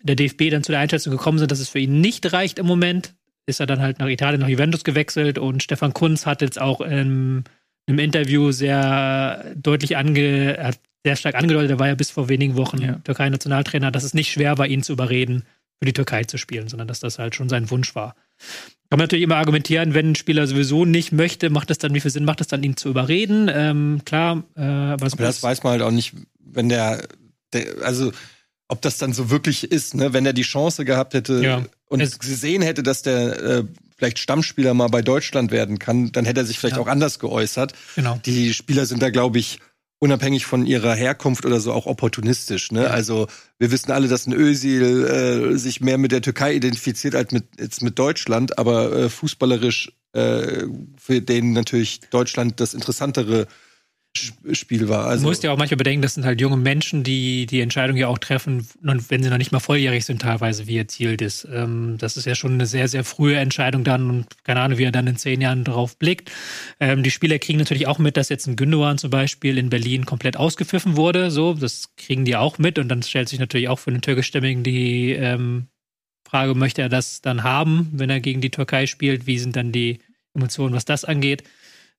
[0.02, 2.66] der DFB dann zu der Einschätzung gekommen sind, dass es für ihn nicht reicht im
[2.66, 6.62] Moment, ist er dann halt nach Italien, nach Juventus gewechselt und Stefan Kunz hat jetzt
[6.62, 7.44] auch in
[7.88, 12.56] einem Interview sehr deutlich ange, hat sehr stark angedeutet, er war ja bis vor wenigen
[12.56, 12.94] Wochen Ja.
[13.04, 15.44] Türkei-Nationaltrainer, dass es nicht schwer war, ihn zu überreden,
[15.80, 18.16] für die Türkei zu spielen, sondern dass das halt schon sein Wunsch war.
[18.90, 22.00] Kann man natürlich immer argumentieren, wenn ein Spieler sowieso nicht möchte, macht es dann, wie
[22.00, 23.50] viel Sinn macht es dann, ihn zu überreden?
[23.54, 27.08] Ähm, klar, äh, es Aber das weiß man halt auch nicht, wenn der,
[27.54, 28.12] der also
[28.70, 30.14] ob das dann so wirklich ist, ne?
[30.14, 31.66] Wenn er die Chance gehabt hätte Ja.
[31.88, 33.64] und Es- gesehen hätte, dass der äh,
[33.98, 36.82] vielleicht Stammspieler mal bei Deutschland werden kann, dann hätte er sich vielleicht Ja.
[36.82, 37.74] auch anders geäußert.
[37.96, 38.18] genau.
[38.26, 39.60] Die Spieler sind da, glaube ich,
[40.02, 42.72] unabhängig von ihrer Herkunft oder so auch opportunistisch.
[42.72, 42.84] Ne?
[42.84, 42.90] Ja.
[42.92, 47.34] Also wir wissen alle, dass ein Özil äh, sich mehr mit der Türkei identifiziert als
[47.34, 50.64] mit, jetzt mit Deutschland, aber äh, fußballerisch äh,
[50.98, 53.48] für den natürlich Deutschland das interessantere
[54.18, 55.06] Spiel war.
[55.06, 57.96] Also du musst ja auch manchmal bedenken, das sind halt junge Menschen, die die Entscheidung
[57.96, 61.48] ja auch treffen, wenn sie noch nicht mal volljährig sind, teilweise, wie jetzt Yildiz.
[61.52, 64.84] Ähm, das ist ja schon eine sehr, sehr frühe Entscheidung dann und keine Ahnung, wie
[64.84, 66.32] er dann in zehn Jahren drauf blickt.
[66.80, 70.06] Ähm, die Spieler kriegen natürlich auch mit, dass jetzt ein Gündogan zum Beispiel in Berlin
[70.06, 71.30] komplett ausgepfiffen wurde.
[71.30, 74.64] So, das kriegen die auch mit und dann stellt sich natürlich auch für den türkischstämmigen
[74.64, 75.68] die ähm,
[76.28, 79.28] Frage, möchte er das dann haben, wenn er gegen die Türkei spielt?
[79.28, 80.00] Wie sind dann die
[80.34, 81.44] Emotionen, was das angeht?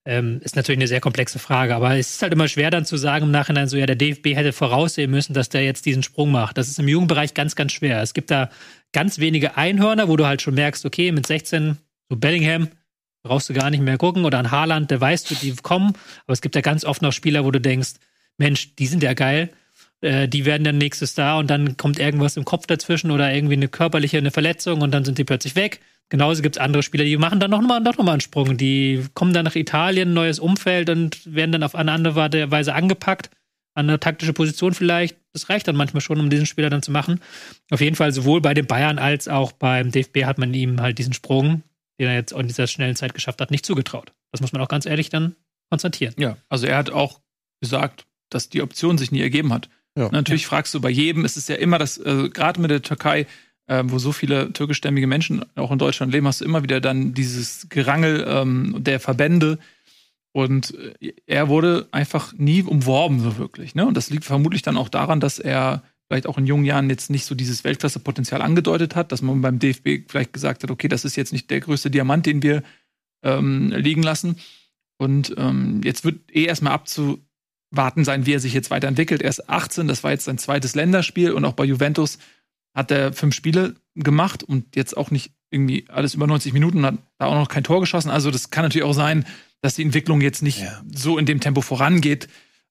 [0.07, 2.97] Ähm, ist natürlich eine sehr komplexe Frage, aber es ist halt immer schwer dann zu
[2.97, 6.31] sagen im Nachhinein so, ja, der DFB hätte voraussehen müssen, dass der jetzt diesen Sprung
[6.31, 6.57] macht.
[6.57, 8.01] Das ist im Jugendbereich ganz, ganz schwer.
[8.01, 8.49] Es gibt da
[8.93, 11.77] ganz wenige Einhörner, wo du halt schon merkst, okay, mit 16,
[12.09, 12.69] so Bellingham,
[13.23, 15.93] brauchst du gar nicht mehr gucken oder ein Haaland, der weißt du, die kommen,
[16.25, 17.95] aber es gibt ja ganz oft noch Spieler, wo du denkst,
[18.39, 19.51] Mensch, die sind ja geil,
[20.01, 23.55] äh, die werden dann nächstes da und dann kommt irgendwas im Kopf dazwischen oder irgendwie
[23.55, 25.81] eine körperliche eine Verletzung und dann sind die plötzlich weg.
[26.09, 28.57] Genauso gibt es andere Spieler, die machen dann noch mal, noch mal einen Sprung.
[28.57, 32.17] Die kommen dann nach Italien, neues Umfeld und werden dann auf eine andere
[32.51, 33.31] Weise angepackt.
[33.75, 35.17] An eine taktische Position vielleicht.
[35.33, 37.21] Das reicht dann manchmal schon, um diesen Spieler dann zu machen.
[37.71, 40.99] Auf jeden Fall sowohl bei den Bayern als auch beim DFB hat man ihm halt
[40.99, 41.63] diesen Sprung,
[42.01, 44.13] den er jetzt in dieser schnellen Zeit geschafft hat, nicht zugetraut.
[44.33, 45.37] Das muss man auch ganz ehrlich dann
[45.71, 46.15] konstatieren.
[46.19, 47.21] Ja, also er hat auch
[47.61, 49.69] gesagt, dass die Option sich nie ergeben hat.
[50.01, 50.09] Ja.
[50.11, 53.27] Natürlich fragst du bei jedem, es ist ja immer das, äh, gerade mit der Türkei,
[53.67, 57.13] äh, wo so viele türkischstämmige Menschen auch in Deutschland leben, hast du immer wieder dann
[57.13, 59.59] dieses Gerangel ähm, der Verbände.
[60.33, 63.75] Und äh, er wurde einfach nie umworben, so wirklich.
[63.75, 63.87] Ne?
[63.87, 67.11] Und das liegt vermutlich dann auch daran, dass er vielleicht auch in jungen Jahren jetzt
[67.11, 71.05] nicht so dieses Weltklasse-Potenzial angedeutet hat, dass man beim DFB vielleicht gesagt hat, okay, das
[71.05, 72.63] ist jetzt nicht der größte Diamant, den wir
[73.23, 74.37] ähm, liegen lassen.
[74.99, 76.73] Und ähm, jetzt wird eh erstmal
[77.71, 79.23] abzuwarten sein, wie er sich jetzt weiterentwickelt.
[79.23, 82.19] Er ist 18, das war jetzt sein zweites Länderspiel und auch bei Juventus
[82.75, 86.99] hat er fünf Spiele gemacht und jetzt auch nicht irgendwie alles über 90 Minuten, hat
[87.19, 88.11] da auch noch kein Tor geschossen.
[88.11, 89.27] Also das kann natürlich auch sein,
[89.61, 90.83] dass die Entwicklung jetzt nicht Ja.
[90.95, 92.29] so in dem Tempo vorangeht.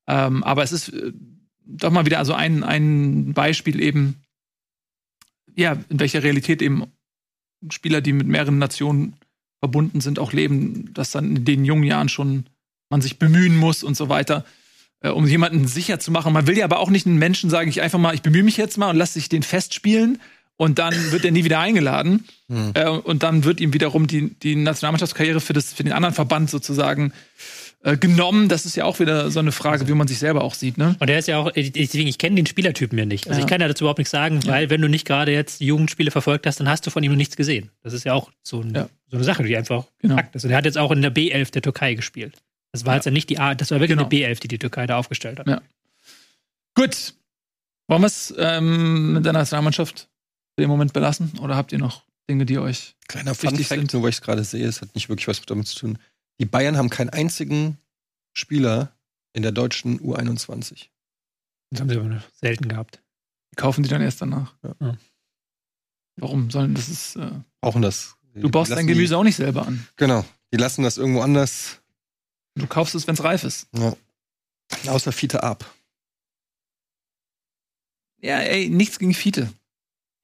[0.08, 1.12] Ähm, aber es ist äh,
[1.66, 4.16] doch mal wieder also ein, ein Beispiel eben,
[5.56, 6.86] ja, in welcher Realität eben
[7.70, 9.16] Spieler, die mit mehreren Nationen
[9.60, 12.46] verbunden sind, auch leben, dass dann in den jungen Jahren schon
[12.90, 14.46] man sich bemühen muss und so weiter,
[15.02, 16.34] äh, um jemanden sicher zu machen.
[16.34, 18.58] Man will ja aber auch nicht einen Menschen, sage ich einfach mal, ich bemühe mich
[18.58, 20.20] jetzt mal und lasse sich den festspielen
[20.58, 22.72] und dann wird er nie wieder eingeladen Hm.
[22.74, 26.50] äh, und dann wird ihm wiederum die, die Nationalmannschaftskarriere für, das, für den anderen Verband
[26.50, 27.14] sozusagen
[27.84, 28.50] äh, genommen.
[28.50, 30.78] Das ist ja auch wieder so eine Frage, wie man sich selber auch sieht.
[30.78, 30.96] Ne?
[31.00, 33.28] Und er ist ja auch, ich- deswegen, ich kenne den Spielertypen ja nicht.
[33.28, 33.46] Also Ja.
[33.46, 36.46] ich kann ja dazu überhaupt nichts sagen, weil wenn du nicht gerade jetzt Jugendspiele verfolgt
[36.48, 37.70] hast, dann hast du von ihm noch nichts gesehen.
[37.84, 38.90] Das ist ja auch so, ein, Ja.
[39.10, 40.16] so eine Sache, die einfach Genau.
[40.16, 40.44] Fakt ist.
[40.44, 42.34] Und er hat jetzt auch in der B11 der Türkei gespielt.
[42.72, 42.98] Das war Ja.
[42.98, 44.04] jetzt ja nicht die A, das war wirklich Genau.
[44.04, 45.48] eine B11, die die Türkei da aufgestellt hat.
[45.48, 45.62] Ja.
[46.76, 47.14] Gut.
[47.88, 50.02] Wollen wir es ähm, mit der Nationalmannschaft
[50.56, 51.38] für den Moment belassen?
[51.40, 52.96] Oder habt ihr noch Dinge, die euch.
[53.08, 53.94] Kleiner Fun Wichtig Fact, sind.
[53.94, 55.98] nur weil ich es gerade sehe, es hat nicht wirklich was damit zu tun.
[56.40, 57.80] Die Bayern haben keinen einzigen
[58.34, 58.96] Spieler
[59.34, 60.90] in der deutschen U21.
[61.72, 63.02] Das haben sie aber selten gehabt.
[63.56, 64.54] Kaufen die dann erst danach.
[64.80, 64.96] Ja.
[66.18, 67.16] Warum sollen das ist.
[67.16, 68.16] Äh, Brauchen das.
[68.36, 69.88] du baust Die dein Gemüse auch nicht selber an.
[69.92, 70.24] Die, genau.
[70.54, 71.79] Die lassen das irgendwo anders.
[72.60, 73.68] Du kaufst es, wenn es reif ist.
[73.76, 73.96] Ja.
[74.92, 75.66] Außer Fiete ab.
[78.22, 79.50] Ja, ey, nichts gegen Fiete.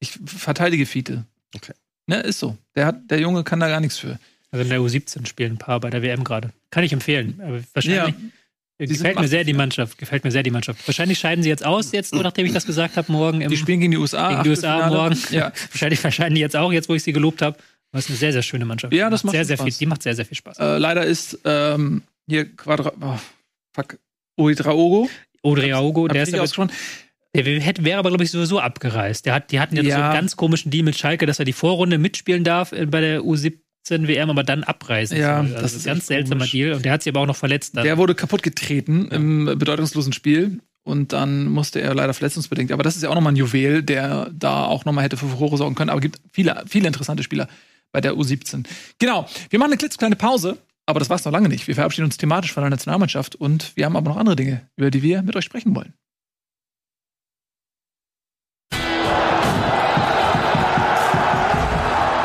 [0.00, 1.24] Ich verteidige Fiete.
[1.54, 1.72] Okay.
[2.06, 2.56] Ne, ist so.
[2.74, 4.18] Der, hat, der Junge kann da gar nichts für.
[4.50, 6.52] Also in der U17 spielen ein paar bei der WM gerade.
[6.70, 7.40] Kann ich empfehlen.
[7.42, 8.14] Aber wahrscheinlich
[8.78, 9.98] sind gefällt mir macht- sehr die Mannschaft.
[9.98, 10.86] Gefällt mir sehr die Mannschaft.
[10.86, 13.56] Wahrscheinlich scheiden sie jetzt aus, jetzt, nur nachdem ich das gesagt habe, morgen im Die
[13.56, 14.28] spielen gegen die USA.
[14.30, 15.18] gegen die USA morgen.
[15.30, 15.52] Ja.
[15.72, 17.56] Wahrscheinlich scheiden die jetzt auch, jetzt wo ich sie gelobt habe.
[17.90, 18.92] Aber es ist eine sehr, sehr schöne Mannschaft.
[18.92, 19.66] Ja, das macht sehr, schon sehr viel.
[19.72, 19.78] Spaß.
[19.78, 20.58] Die macht sehr, sehr viel Spaß.
[20.58, 22.92] Äh, leider ist ähm, hier Quadra.
[23.00, 23.18] Oh,
[23.74, 23.98] fuck.
[24.38, 25.08] Uedraogo.
[25.42, 26.72] Odriaogo, der ist aber, ausgesprochen.
[27.34, 29.26] der hätte, wäre aber, glaube ich, sowieso abgereist.
[29.26, 30.04] Der hat, die hatten ja, so Ja.
[30.06, 33.20] einen ganz komischen Deal mit Schalke, dass er die Vorrunde mitspielen darf äh, bei der
[33.20, 33.52] U17
[34.08, 35.52] WM, aber dann abreisen Ja, soll.
[35.54, 36.50] Also das ein ist ganz echt seltsamer komisch.
[36.50, 36.72] Deal.
[36.74, 37.84] Und der hat sich aber auch noch verletzt dann.
[37.84, 40.60] Der wurde kaputt getreten im bedeutungslosen Spiel.
[40.82, 42.70] Und dann musste er leider verletzungsbedingt.
[42.72, 45.56] Aber das ist ja auch nochmal ein Juwel, der da auch nochmal hätte für Furore
[45.56, 45.90] sorgen können.
[45.90, 47.48] Aber es gibt viele, viele interessante Spieler
[47.92, 48.64] bei der U17.
[49.00, 49.26] Genau.
[49.50, 50.58] Wir machen eine klitzekleine Pause.
[50.88, 51.66] Aber das war's noch lange nicht.
[51.66, 53.34] Wir verabschieden uns thematisch von der Nationalmannschaft.
[53.34, 55.94] Und wir haben aber noch andere Dinge, über die wir mit euch sprechen wollen.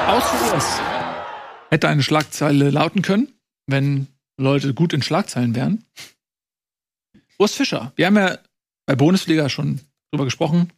[0.08, 0.80] Aus
[1.72, 3.34] Hätte eine Schlagzeile lauten können,
[3.66, 4.08] wenn
[4.38, 5.86] Leute gut in Schlagzeilen wären.
[7.40, 7.94] Urs Fischer.
[7.96, 8.38] Wir haben ja
[8.86, 9.80] bei Bundesliga schon
[10.12, 10.72] drüber gesprochen,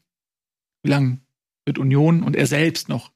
[0.83, 1.19] wie lange
[1.65, 3.11] wird Union und er selbst noch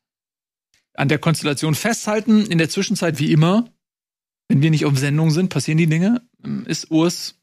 [0.93, 2.45] an der Konstellation festhalten.
[2.47, 3.70] In der Zwischenzeit, wie immer,
[4.49, 6.21] wenn wir nicht auf Sendung sind, passieren die Dinge.
[6.65, 7.35] Ist Urs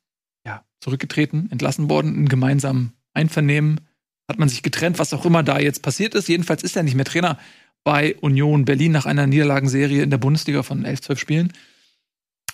[0.46, 3.80] ja, zurückgetreten, entlassen worden, in gemeinsamen Einvernehmen.
[4.28, 6.28] Hat man sich getrennt, was auch immer da jetzt passiert ist.
[6.28, 7.38] Jedenfalls ist er nicht mehr Trainer
[7.84, 11.52] bei Union Berlin nach einer Niederlagenserie in der Bundesliga von 11, 12 Spielen.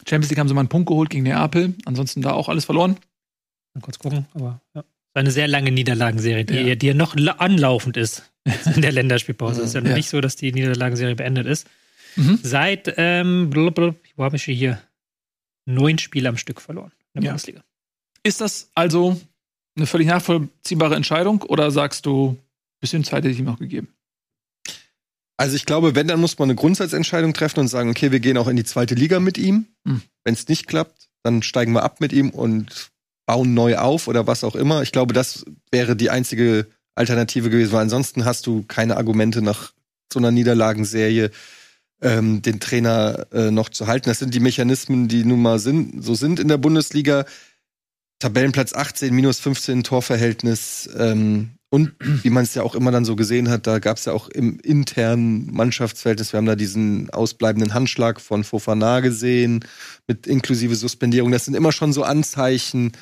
[0.08, 1.74] Champions League haben sie mal einen Punkt geholt gegen Neapel.
[1.84, 2.96] Ansonsten da auch alles verloren.
[3.74, 4.84] Mal kurz gucken, aber ja.
[5.12, 6.74] Eine sehr lange Niederlagenserie, die, Ja.
[6.76, 8.30] die ja noch la- anlaufend ist
[8.74, 9.60] in der Länderspielpause.
[9.60, 9.96] Es ist ja, noch Ja.
[9.96, 11.68] nicht so, dass die Niederlagenserie beendet ist.
[12.16, 12.38] Mhm.
[12.42, 13.78] Seit, ähm, blub,
[14.16, 14.80] wo habe ich hier?
[15.66, 17.30] Neun Spiele am Stück verloren in der Ja.
[17.32, 17.62] Bundesliga.
[18.22, 19.20] Ist das also
[19.76, 22.36] eine völlig nachvollziehbare Entscheidung oder sagst du,
[22.80, 23.88] bisschen Zeit hätte ich ihm noch gegeben?
[25.36, 28.36] Also ich glaube, wenn, dann muss man eine Grundsatzentscheidung treffen und sagen, okay, wir gehen
[28.36, 29.66] auch in die zweite Liga mit ihm.
[29.86, 30.02] Hm.
[30.24, 32.90] Wenn es nicht klappt, dann steigen wir ab mit ihm und
[33.26, 34.82] bauen neu auf oder was auch immer.
[34.82, 39.72] Ich glaube, das wäre die einzige Alternative gewesen, weil ansonsten hast du keine Argumente nach
[40.12, 41.30] so einer Niederlagenserie
[42.02, 44.08] ähm, den Trainer äh, noch zu halten.
[44.08, 47.24] Das sind die Mechanismen, die nun mal sind, so sind in der Bundesliga.
[48.18, 50.88] Tabellenplatz 18, minus 15 Torverhältnis.
[50.96, 54.04] Ähm, und wie man es ja auch immer dann so gesehen hat, da gab es
[54.04, 59.64] ja auch im internen Mannschaftsverhältnis, wir haben da diesen ausbleibenden Handschlag von Fofana gesehen,
[60.08, 61.30] mit inklusive Suspendierung.
[61.30, 62.92] Das sind immer schon so Anzeichen,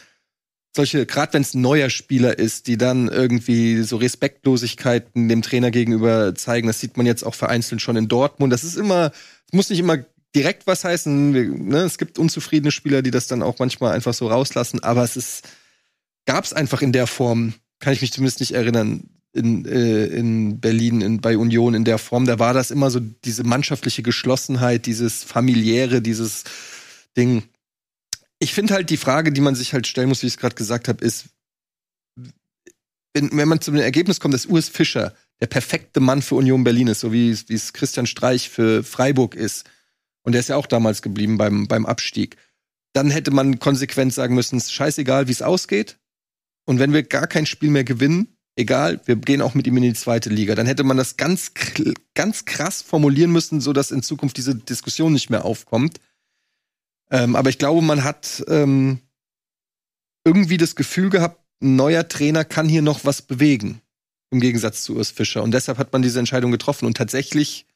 [0.74, 5.70] solche, gerade wenn es ein neuer Spieler ist, die dann irgendwie so Respektlosigkeiten dem Trainer
[5.70, 6.66] gegenüber zeigen.
[6.68, 8.52] Das sieht man jetzt auch vereinzelt schon in Dortmund.
[8.52, 9.12] Das ist immer,
[9.52, 9.98] muss nicht immer
[10.34, 11.68] direkt was heißen.
[11.68, 11.78] Ne?
[11.78, 15.48] Es gibt unzufriedene Spieler, die das dann auch manchmal einfach so rauslassen, aber es ist,
[16.26, 20.60] gab es einfach in der Form, kann ich mich zumindest nicht erinnern, in, äh, in
[20.60, 22.24] Berlin, in, bei Union in der Form.
[22.26, 26.44] Da war das immer so diese mannschaftliche Geschlossenheit, dieses familiäre, dieses
[27.16, 27.44] Ding.
[28.40, 30.54] Ich finde halt die Frage, die man sich halt stellen muss, wie ich es gerade
[30.54, 31.26] gesagt habe, ist,
[33.14, 36.64] wenn, wenn man zu dem Ergebnis kommt, dass Urs Fischer der perfekte Mann für Union
[36.64, 39.68] Berlin ist, so wie es, Christian Streich für Freiburg ist,
[40.22, 42.36] und der ist ja auch damals geblieben beim, beim Abstieg,
[42.92, 45.98] dann hätte man konsequent sagen müssen, es ist scheißegal, wie es ausgeht.
[46.64, 49.84] Und wenn wir gar kein Spiel mehr gewinnen, egal, wir gehen auch mit ihm in
[49.84, 50.54] die zweite Liga.
[50.54, 51.52] Dann hätte man das ganz,
[52.14, 56.00] ganz krass formulieren müssen, so dass in Zukunft diese Diskussion nicht mehr aufkommt.
[57.10, 59.00] Ähm, aber ich glaube, man hat ähm,
[60.24, 63.80] irgendwie das Gefühl gehabt, ein neuer Trainer kann hier noch was bewegen.
[64.30, 65.42] Im Gegensatz zu Urs Fischer.
[65.42, 66.86] Und deshalb hat man diese Entscheidung getroffen.
[66.86, 67.66] Und tatsächlich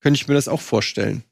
[0.00, 1.24] könnte ich mir das auch vorstellen.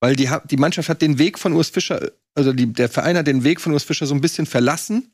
[0.00, 3.26] Weil die, die Mannschaft hat den Weg von Urs Fischer, also die, der Verein hat
[3.26, 5.12] den Weg von Urs Fischer so ein bisschen verlassen.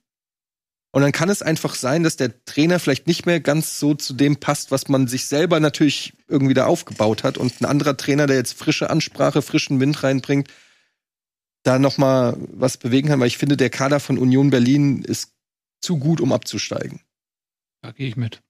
[0.93, 4.15] Und dann kann es einfach sein, dass der Trainer vielleicht nicht mehr ganz so zu
[4.15, 7.37] dem passt, was man sich selber natürlich irgendwie da aufgebaut hat.
[7.37, 10.49] Und ein anderer Trainer, der jetzt frische Ansprache, frischen Wind reinbringt,
[11.65, 13.19] da noch mal was bewegen kann.
[13.19, 15.33] Weil ich finde, der Kader von Union Berlin ist
[15.81, 17.01] zu gut, um abzusteigen.
[17.83, 18.41] Da gehe ich mit.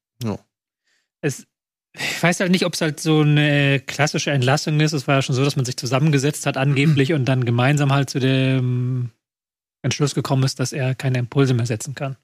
[1.20, 1.46] Es,
[1.94, 4.92] ich weiß halt nicht, ob es halt so eine klassische Entlassung ist.
[4.92, 8.10] Es war ja schon so, dass man sich zusammengesetzt hat, angeblich, und dann gemeinsam halt
[8.10, 9.10] zu dem
[9.82, 12.16] Entschluss gekommen ist, dass er keine Impulse mehr setzen kann.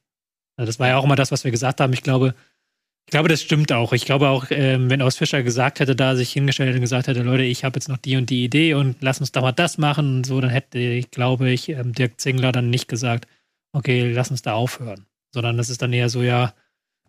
[0.57, 1.93] Also das war ja auch immer das, was wir gesagt haben.
[1.93, 2.35] Ich glaube,
[3.11, 3.93] Ich glaube, das stimmt auch.
[3.93, 7.23] Ich glaube auch, ähm, wenn Aus Fischer gesagt hätte, da sich hingestellt und gesagt hätte,
[7.23, 9.79] Leute, ich habe jetzt noch die und die Idee und lass uns doch mal das
[9.79, 13.27] machen und so, dann hätte ich, glaube ich, ähm, Dirk Zingler dann nicht gesagt,
[13.73, 15.07] okay, lass uns da aufhören.
[15.35, 16.55] Sondern das ist dann eher so, ja,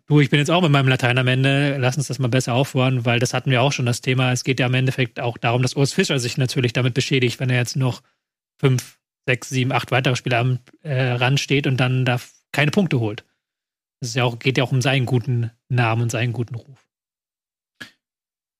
[0.08, 2.54] du, ich bin jetzt auch mit meinem Latein am Ende, lass uns das mal besser
[2.54, 4.32] aufhören, weil das hatten wir auch schon das Thema.
[4.32, 7.48] Es geht ja im Endeffekt auch darum, dass Urs Fischer sich natürlich damit beschädigt, wenn
[7.48, 8.02] er jetzt noch
[8.58, 12.98] fünf, sechs, sieben, acht weitere Spieler am äh, Rand steht und dann da keine Punkte
[12.98, 13.24] holt.
[14.02, 16.88] Es ja geht ja auch um seinen guten Namen und seinen guten Ruf.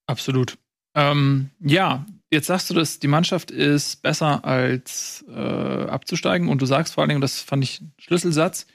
[0.07, 0.57] Absolut.
[0.95, 6.67] Ähm, ja, jetzt sagst du, dass die Mannschaft ist besser als äh, abzusteigen und du
[6.67, 8.67] sagst vor allen Dingen, das fand ich ein Schlüsselsatz,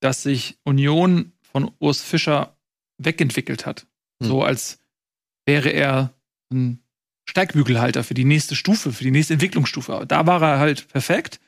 [0.00, 2.56] dass sich Union von Urs Fischer
[2.98, 3.86] wegentwickelt hat.
[4.22, 4.28] Hm.
[4.28, 4.78] So als
[5.44, 6.14] wäre er
[6.52, 6.84] ein
[7.28, 10.04] Steigbügelhalter für die nächste Stufe, für die nächste Entwicklungsstufe.
[10.06, 11.40] Da war er halt perfekt.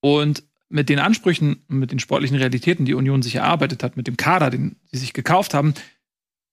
[0.00, 4.16] Und mit den Ansprüchen, mit den sportlichen Realitäten, die Union sich erarbeitet hat, mit dem
[4.16, 5.74] Kader, den sie sich gekauft haben,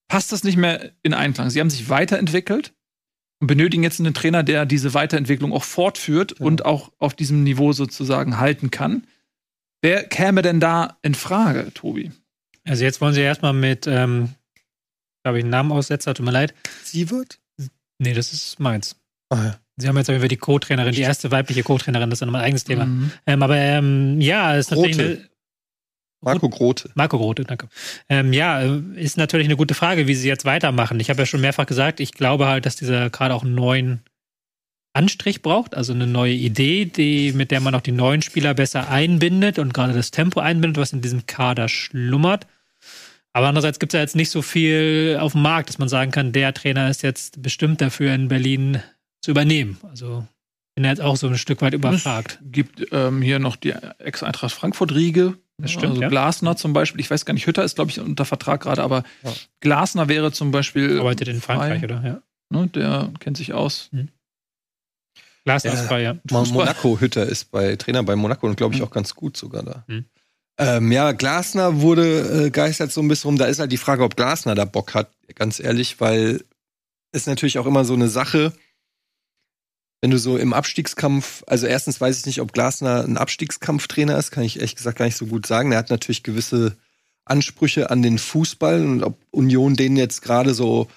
[0.07, 1.49] passt das nicht mehr in Einklang.
[1.49, 2.73] Sie haben sich weiterentwickelt
[3.39, 6.45] und benötigen jetzt einen Trainer, der diese Weiterentwicklung auch fortführt ja.
[6.45, 9.07] und auch auf diesem Niveau sozusagen halten kann.
[9.81, 12.11] Wer käme denn da in Frage, Tobi?
[12.63, 14.29] Also jetzt wollen sie erstmal mit, ähm,
[15.23, 16.53] glaube ich, einen Namen aussetzen, tut mir leid.
[16.83, 17.39] Sievert?
[17.99, 18.95] Nee, das ist meins.
[19.29, 19.59] Ah, ja.
[19.77, 22.45] Sie haben jetzt jeden Fall die Co-Trainerin, die erste weibliche Co-Trainerin, das ist nochmal ein
[22.45, 22.85] eigenes Thema.
[22.85, 23.11] Mhm.
[23.25, 25.29] Ähm, aber ähm, ja, ist natürlich eine,
[26.23, 26.89] Marco Grote.
[26.95, 27.67] Marco Grote, danke.
[28.07, 28.61] Ähm, ja,
[28.95, 30.99] ist natürlich eine gute Frage, wie sie jetzt weitermachen.
[30.99, 34.01] Ich habe ja schon mehrfach gesagt, ich glaube halt, dass dieser gerade auch einen neuen
[34.93, 38.89] Anstrich braucht, also eine neue Idee, die, mit der man auch die neuen Spieler besser
[38.89, 42.47] einbindet und gerade das Tempo einbindet, was in diesem Kader schlummert.
[43.33, 46.11] Aber andererseits gibt es ja jetzt nicht so viel auf dem Markt, dass man sagen
[46.11, 48.81] kann, der Trainer ist jetzt bestimmt dafür in Berlin
[49.23, 49.77] zu übernehmen.
[49.89, 50.27] Also
[50.75, 52.39] bin jetzt auch so ein Stück weit überfragt.
[52.43, 55.37] Es gibt ähm, hier noch die Ex-Eintracht Frankfurt-Riege.
[55.57, 55.91] Das stimmt.
[55.91, 56.09] Also ja.
[56.09, 56.99] Glasner zum Beispiel.
[56.99, 59.31] Ich weiß gar nicht, Hütter ist, glaube ich, unter Vertrag gerade, aber ja.
[59.59, 60.99] Glasner wäre zum Beispiel.
[60.99, 61.85] Arbeitet in Frankreich, frei.
[61.85, 62.03] oder?
[62.03, 62.21] Ja.
[62.49, 63.89] Ne, der kennt sich aus.
[63.91, 64.09] Mhm.
[65.45, 66.17] Glasner ist frei, ja.
[66.29, 68.87] Monaco Hütter ist bei Trainer bei Monaco und glaube ich mhm.
[68.87, 69.83] auch ganz gut sogar da.
[69.87, 70.05] Mhm.
[70.57, 73.37] Ähm, ja, Glasner wurde äh, geistert so ein bisschen rum.
[73.37, 76.43] Da ist halt die Frage, ob Glasner da Bock hat, ganz ehrlich, weil
[77.11, 78.53] es natürlich auch immer so eine Sache
[80.03, 84.31] wenn du so im Abstiegskampf, also erstens weiß ich nicht, ob Glasner ein Abstiegskampftrainer ist,
[84.31, 85.71] kann ich ehrlich gesagt gar nicht so gut sagen.
[85.71, 86.75] Er hat natürlich gewisse
[87.23, 90.89] Ansprüche an den Fußball und ob Union den jetzt gerade so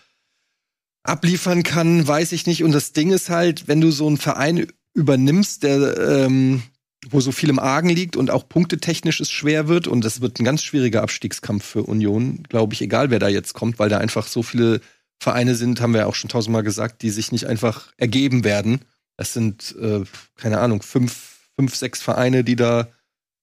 [1.04, 2.64] abliefern kann, weiß ich nicht.
[2.64, 6.64] Und das Ding ist halt, wenn du so einen Verein übernimmst, der ähm,
[7.08, 10.40] wo so viel im Argen liegt und auch punktetechnisch es schwer wird und das wird
[10.40, 13.98] ein ganz schwieriger Abstiegskampf für Union, glaube ich, egal wer da jetzt kommt, weil da
[13.98, 14.80] einfach so viele
[15.20, 18.80] Vereine sind, haben wir ja auch schon tausendmal gesagt, die sich nicht einfach ergeben werden.
[19.16, 20.04] Das sind, äh,
[20.36, 22.88] keine Ahnung, fünf, fünf, sechs Vereine, die da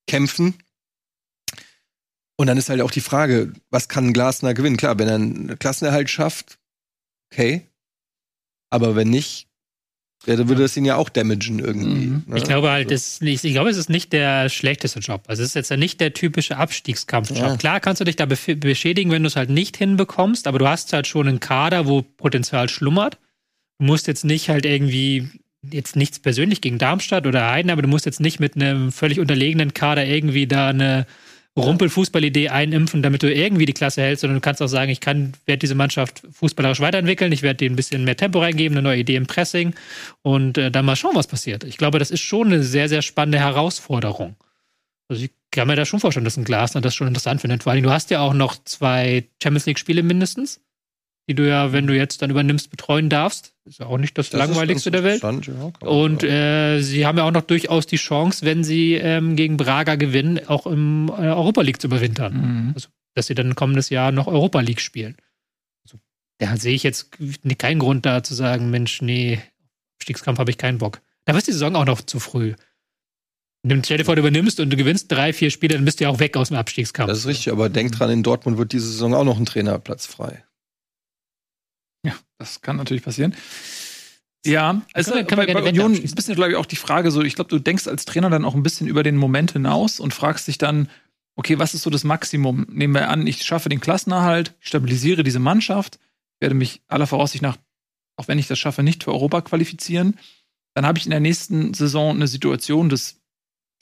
[0.06, 0.54] kämpfen.
[2.36, 4.76] Und dann ist halt auch die Frage, was kann Glasner gewinnen?
[4.76, 6.58] Klar, wenn er einen Klassenerhalt schafft,
[7.32, 7.68] okay.
[8.70, 9.48] Aber wenn nicht,
[10.26, 12.06] ja, dann würde das ihn ja auch damagen irgendwie.
[12.06, 12.24] Mhm.
[12.26, 12.38] Ne?
[12.38, 15.24] Ich glaube halt, das nicht, ich glaube, es ist nicht der schlechteste Job.
[15.28, 17.38] Also es ist jetzt ja nicht der typische Abstiegskampfjob.
[17.38, 17.56] Ja.
[17.56, 20.92] Klar kannst du dich da beschädigen, wenn du es halt nicht hinbekommst, aber du hast
[20.92, 23.18] halt schon einen Kader, wo Potenzial schlummert.
[23.78, 25.28] Du musst jetzt nicht halt irgendwie
[25.70, 29.20] jetzt nichts persönlich gegen Darmstadt oder Heiden, aber du musst jetzt nicht mit einem völlig
[29.20, 31.06] unterlegenen Kader irgendwie da eine
[31.56, 35.34] Rumpelfußballidee einimpfen, damit du irgendwie die Klasse hältst, sondern du kannst auch sagen, ich kann,
[35.46, 38.98] werde diese Mannschaft fußballerisch weiterentwickeln, ich werde denen ein bisschen mehr Tempo reingeben, eine neue
[38.98, 39.74] Idee im Pressing
[40.22, 41.62] und äh, dann mal schauen, was passiert.
[41.62, 44.34] Ich glaube, das ist schon eine sehr, sehr spannende Herausforderung.
[45.08, 47.62] Also ich kann mir da schon vorstellen, dass ein Glasner das schon interessant findet.
[47.62, 50.60] Vor allem, du hast ja auch noch zwei Champions League-Spiele mindestens
[51.28, 53.53] die du ja, wenn du jetzt dann übernimmst, betreuen darfst.
[53.66, 55.22] Ist ja auch nicht das, das langweiligste der Welt.
[55.22, 59.56] Ja, und äh, sie haben ja auch noch durchaus die Chance, wenn sie ähm, gegen
[59.56, 62.34] Braga gewinnen, auch im äh, Europa League zu überwintern.
[62.34, 62.72] Mhm.
[62.74, 65.16] Also, dass sie dann kommendes Jahr noch Europa League spielen.
[65.86, 65.98] Also,
[66.38, 67.16] da sehe ich jetzt
[67.58, 69.40] keinen Grund da zu sagen, Mensch, nee,
[69.98, 71.00] Abstiegskampf habe ich keinen Bock.
[71.24, 72.54] Da ist die Saison auch noch zu früh.
[73.82, 76.10] Stell dir vor, du übernimmst und du gewinnst drei, vier Spiele, dann bist du ja
[76.10, 77.08] auch weg aus dem Abstiegskampf.
[77.08, 80.04] Das ist richtig, aber denk dran, in Dortmund wird diese Saison auch noch ein Trainerplatz
[80.04, 80.44] frei.
[82.44, 83.34] Das kann natürlich passieren.
[84.44, 87.10] Ja, also kann, kann bei, bei Union ist ein bisschen, glaube ich, auch die Frage
[87.10, 89.98] so, ich glaube, du denkst als Trainer dann auch ein bisschen über den Moment hinaus
[89.98, 90.90] und fragst dich dann,
[91.36, 92.66] okay, was ist so das Maximum?
[92.68, 95.98] Nehmen wir an, ich schaffe den Klassenerhalt, ich stabilisiere diese Mannschaft,
[96.40, 97.56] werde mich aller Voraussicht nach,
[98.16, 100.18] auch wenn ich das schaffe, nicht für Europa qualifizieren.
[100.74, 103.22] Dann habe ich in der nächsten Saison eine Situation, dass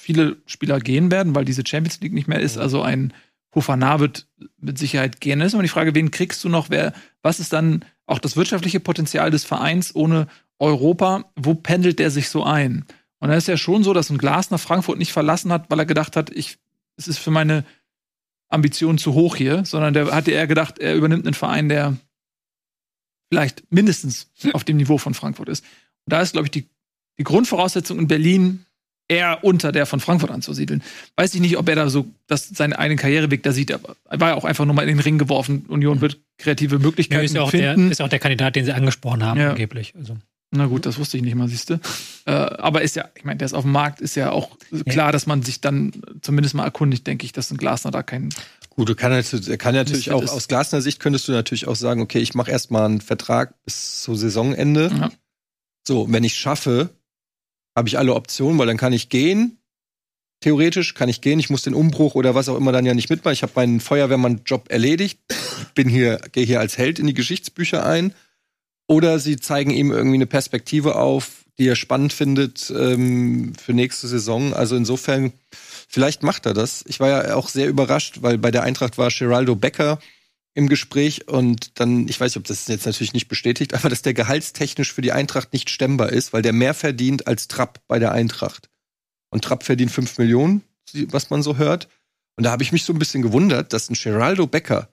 [0.00, 2.56] viele Spieler gehen werden, weil diese Champions League nicht mehr ist.
[2.56, 3.12] Also ein
[3.52, 5.40] Hofana wird mit Sicherheit gehen.
[5.40, 6.70] Dann ist immer die Frage, wen kriegst du noch?
[6.70, 6.92] Wer,
[7.22, 11.24] was ist dann auch das wirtschaftliche Potenzial des Vereins ohne Europa?
[11.34, 12.84] Wo pendelt der sich so ein?
[13.18, 15.86] Und da ist ja schon so, dass ein Glasner Frankfurt nicht verlassen hat, weil er
[15.86, 16.58] gedacht hat, ich,
[16.96, 17.64] es ist für meine
[18.48, 21.96] Ambitionen zu hoch hier, sondern der hatte eher gedacht, er übernimmt einen Verein, der
[23.30, 25.64] vielleicht mindestens auf dem Niveau von Frankfurt ist.
[26.04, 26.68] Und da ist, glaube ich, die,
[27.18, 28.66] die Grundvoraussetzung in Berlin
[29.08, 30.82] eher unter der von Frankfurt anzusiedeln.
[31.16, 33.72] Weiß ich nicht, ob er da so dass seinen eigenen Karriereweg da sieht.
[33.72, 35.66] Aber er war ja auch einfach nur mal in den Ring geworfen.
[35.68, 37.90] Union wird kreative Möglichkeiten Ja, ist ja auch der, finden.
[37.90, 39.50] ist auch der Kandidat, den sie angesprochen haben, Ja.
[39.50, 39.92] angeblich.
[39.98, 40.16] Also.
[40.54, 41.80] Na gut, das wusste ich nicht mal, siehste.
[42.26, 44.50] äh, aber ist ja, ich meine, der ist auf dem Markt, ist ja auch
[44.86, 48.28] klar, dass man sich dann zumindest mal erkundigt, denke ich, dass ein Glasner da kein.
[48.70, 50.30] Gut, du kann, natürlich- er kann natürlich auch, ist.
[50.30, 54.02] aus Glasner Sicht könntest du natürlich auch sagen, okay, ich mache erstmal einen Vertrag bis
[54.02, 54.90] zu Saisonende.
[54.94, 55.10] Ja.
[55.86, 56.90] So, wenn ich schaffe,
[57.76, 59.58] habe ich alle Optionen, weil dann kann ich gehen.
[60.40, 61.38] Theoretisch kann ich gehen.
[61.38, 63.34] Ich muss den Umbruch oder was auch immer dann ja nicht mitmachen.
[63.34, 65.20] Ich habe meinen Feuerwehrmann-Job erledigt.
[65.74, 68.12] Bin hier, gehe hier als Held in die Geschichtsbücher ein.
[68.88, 74.08] Oder sie zeigen ihm irgendwie eine Perspektive auf, die er spannend findet ähm, für nächste
[74.08, 74.52] Saison.
[74.52, 75.32] Also insofern,
[75.88, 76.84] vielleicht macht er das.
[76.88, 80.00] Ich war ja auch sehr überrascht, weil bei der Eintracht war Geraldo Becker
[80.54, 84.02] im Gespräch und dann, ich weiß nicht, ob das jetzt natürlich nicht bestätigt, aber dass
[84.02, 87.98] der gehaltstechnisch für die Eintracht nicht stemmbar ist, weil der mehr verdient als Trapp bei
[87.98, 88.68] der Eintracht.
[89.30, 90.62] Und Trapp verdient 5 Millionen,
[91.08, 91.88] was man so hört.
[92.36, 94.91] Und da habe ich mich so ein bisschen gewundert, dass ein Geraldo Becker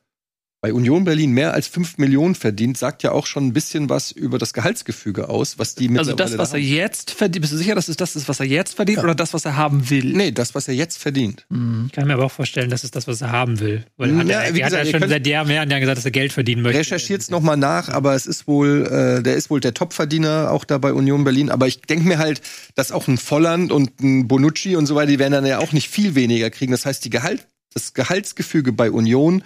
[0.61, 4.11] bei Union Berlin mehr als 5 Millionen verdient, sagt ja auch schon ein bisschen was
[4.11, 6.69] über das Gehaltsgefüge aus, was die Also das, mittlerweile was da er haben.
[6.75, 9.03] jetzt verdient, bist du sicher, dass es das ist, was er jetzt verdient Ja.
[9.05, 10.03] oder das, was er haben will?
[10.13, 11.45] Nee, das, was er jetzt verdient.
[11.47, 11.85] Mhm.
[11.87, 13.85] Ich kann mir aber auch vorstellen, das ist das, was er haben will.
[13.95, 15.97] Weil hat Ja, er, wie er hat ja gesagt, schon seit Jahren mehr Jahren gesagt,
[15.97, 16.77] dass er Geld verdienen möchte.
[16.79, 18.85] Recherchiert's noch mal nach, aber es ist wohl,
[19.19, 21.51] äh, der ist wohl der Topverdiener auch da bei Union Berlin.
[21.51, 22.41] Aber ich denke mir halt,
[22.75, 25.71] dass auch ein Volland und ein Bonucci und so weiter, die werden dann ja auch
[25.71, 26.73] nicht viel weniger kriegen.
[26.73, 29.43] Das heißt, die Gehalt, das Gehaltsgefüge bei Union,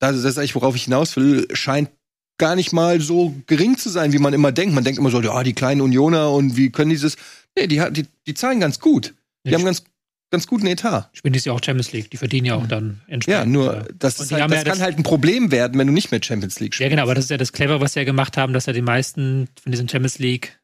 [0.00, 1.90] das ist eigentlich, worauf ich hinaus will, scheint
[2.38, 4.74] gar nicht mal so gering zu sein, wie man immer denkt.
[4.74, 7.16] Man denkt immer so, ja, die kleinen Unioner und wie können dieses.
[7.56, 9.14] Nee, die, die, die zahlen ganz gut.
[9.46, 9.84] Die Ja, haben ganz,
[10.30, 11.10] ganz guten Etat.
[11.12, 12.10] Spielen die ja auch Champions League.
[12.10, 13.52] Die verdienen ja auch dann Ja, entsprechend.
[13.52, 16.10] nur das, ist halt, das ja kann das- halt ein Problem werden, wenn du nicht
[16.10, 16.90] mehr Champions League Ja, spielst.
[16.90, 18.80] genau, aber das ist ja das Clever, was sie ja gemacht haben, dass ja die
[18.82, 20.58] meisten von diesen Champions League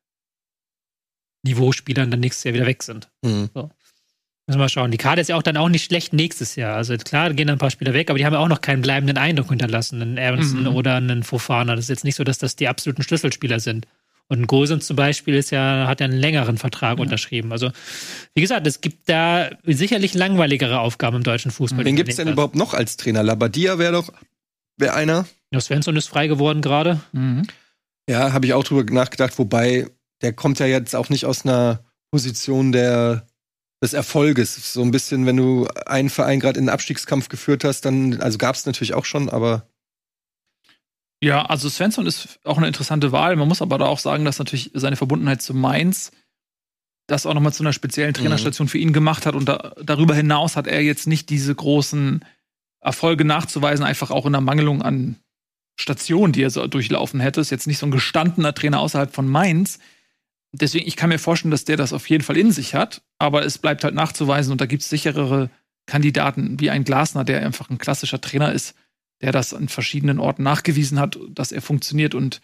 [1.44, 3.08] Niveauspielern dann nächstes Jahr wieder weg sind.
[3.22, 3.50] Mhm.
[4.46, 4.92] Müssen wir mal schauen.
[4.92, 6.76] Die Karte ist ja auch dann auch nicht schlecht nächstes Jahr.
[6.76, 8.80] Also klar, gehen dann ein paar Spieler weg, aber die haben ja auch noch keinen
[8.80, 10.00] bleibenden Eindruck hinterlassen.
[10.00, 10.68] Einen Ernsten Mhm.
[10.76, 11.74] oder einen Fofana.
[11.74, 13.86] Das ist jetzt nicht so, dass das die absoluten Schlüsselspieler sind.
[14.28, 17.02] Und ein Gosens zum Beispiel ist ja, hat ja einen längeren Vertrag Ja.
[17.02, 17.50] unterschrieben.
[17.52, 17.70] Also,
[18.34, 21.84] wie gesagt, es gibt da sicherlich langweiligere Aufgaben im deutschen Fußball.
[21.84, 23.22] Wen gibt's denn überhaupt noch als Trainer?
[23.24, 24.12] Labadia wäre doch
[24.78, 25.26] wäre einer.
[25.52, 27.00] Ja, Svensson ist frei geworden gerade.
[27.12, 27.46] Mhm.
[28.08, 29.88] Ja, habe ich auch drüber nachgedacht, wobei
[30.22, 31.80] der kommt ja jetzt auch nicht aus einer
[32.10, 33.26] Position der
[33.82, 34.72] des Erfolges.
[34.72, 38.38] So ein bisschen, wenn du einen Verein gerade in den Abstiegskampf geführt hast, dann, also
[38.38, 39.68] gab's natürlich auch schon, aber
[41.22, 43.36] Ja, also Svensson ist auch eine interessante Wahl.
[43.36, 46.12] Man muss aber da auch sagen, dass natürlich seine Verbundenheit zu Mainz
[47.06, 49.34] das auch nochmal zu einer speziellen Trainerstation für ihn gemacht hat.
[49.34, 52.24] Und da, darüber hinaus hat er jetzt nicht diese großen
[52.80, 55.16] Erfolge nachzuweisen, einfach auch in der Mangelung an
[55.78, 57.40] Stationen, die er so durchlaufen hätte.
[57.40, 59.78] Ist jetzt nicht so ein gestandener Trainer außerhalb von Mainz.
[60.60, 63.44] Deswegen, ich kann mir vorstellen, dass der das auf jeden Fall in sich hat, aber
[63.44, 65.50] es bleibt halt nachzuweisen und da gibt es sicherere
[65.86, 68.74] Kandidaten wie ein Glasner, der einfach ein klassischer Trainer ist,
[69.22, 72.40] der das an verschiedenen Orten nachgewiesen hat, dass er funktioniert und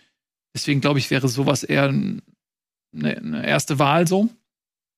[0.54, 2.22] deswegen glaube ich, wäre sowas eher ein-
[2.94, 4.28] eine, eine erste Wahl so.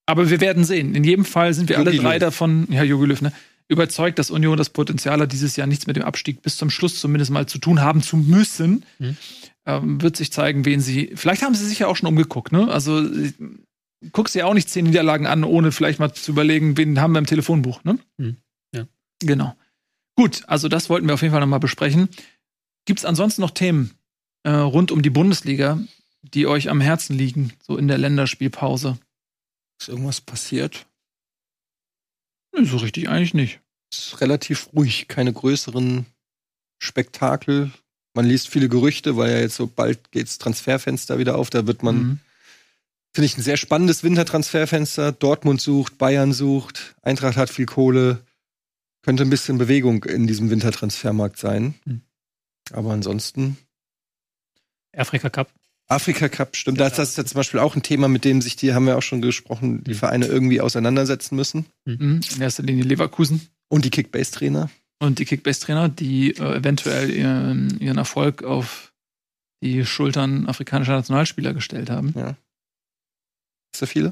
[0.06, 0.94] Aber wir werden sehen.
[0.94, 2.20] In jedem Fall sind wir alle Jogi drei Löw.
[2.20, 3.32] davon, ja, Jogi Löw, ne,
[3.68, 7.00] überzeugt, dass Union das Potenzial hat, dieses Jahr nichts mit dem Abstieg bis zum Schluss
[7.00, 8.84] zumindest mal zu tun haben zu müssen.
[8.98, 9.16] Mhm.
[9.66, 11.12] Ähm, wird sich zeigen, wen sie.
[11.14, 12.70] Vielleicht haben sie sich ja auch schon umgeguckt, ne?
[12.70, 13.02] Also
[14.12, 17.18] guckst ja auch nicht zehn Niederlagen an, ohne vielleicht mal zu überlegen, wen haben wir
[17.18, 17.98] im Telefonbuch, ne?
[18.18, 18.36] Mhm.
[18.74, 18.86] Ja.
[19.20, 19.56] Genau.
[20.16, 22.08] Gut, also das wollten wir auf jeden Fall nochmal besprechen.
[22.84, 23.92] Gibt es ansonsten noch Themen
[24.42, 25.80] äh, rund um die Bundesliga,
[26.22, 28.98] die euch am Herzen liegen, so in der Länderspielpause?
[29.80, 30.86] ist irgendwas passiert?
[32.54, 33.60] Nö, so richtig eigentlich nicht.
[33.92, 36.06] Ist relativ ruhig, keine größeren
[36.82, 37.72] Spektakel.
[38.14, 41.50] Man liest viele Gerüchte, weil ja jetzt so bald geht's Transferfenster wieder auf.
[41.50, 42.18] Da wird man Mhm.
[43.16, 45.12] Finde ich ein sehr spannendes Wintertransferfenster.
[45.12, 48.24] Dortmund sucht, Bayern sucht, Eintracht hat viel Kohle.
[49.02, 51.74] Könnte ein bisschen Bewegung in diesem Wintertransfermarkt sein.
[51.84, 52.00] Hm.
[52.72, 53.56] Aber ansonsten.
[54.96, 55.48] Afrika Cup.
[55.86, 56.78] Afrika Cup, stimmt.
[56.78, 58.86] Ja, Das, das ist ja zum Beispiel auch ein Thema, mit dem sich die, haben
[58.86, 59.98] wir auch schon gesprochen, die Hm.
[59.98, 61.66] Vereine irgendwie auseinandersetzen müssen.
[61.84, 62.20] Mhm.
[62.34, 64.70] In erster Linie Leverkusen Und die Kickbase-Trainer.
[65.04, 68.92] Und die Kickbase-Trainer, die äh, eventuell ihren, ihren Erfolg auf
[69.62, 72.08] die Schultern afrikanischer Nationalspieler gestellt haben.
[73.72, 74.10] Ist da viele?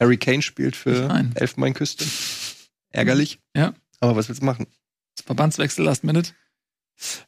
[0.00, 1.08] Harry Kane spielt für.
[1.34, 2.04] Elfenbeinküste.
[2.90, 3.38] Ärgerlich.
[3.56, 3.74] Ja.
[4.00, 4.66] Aber was willst du machen?
[5.24, 6.32] Verbandswechsel last minute.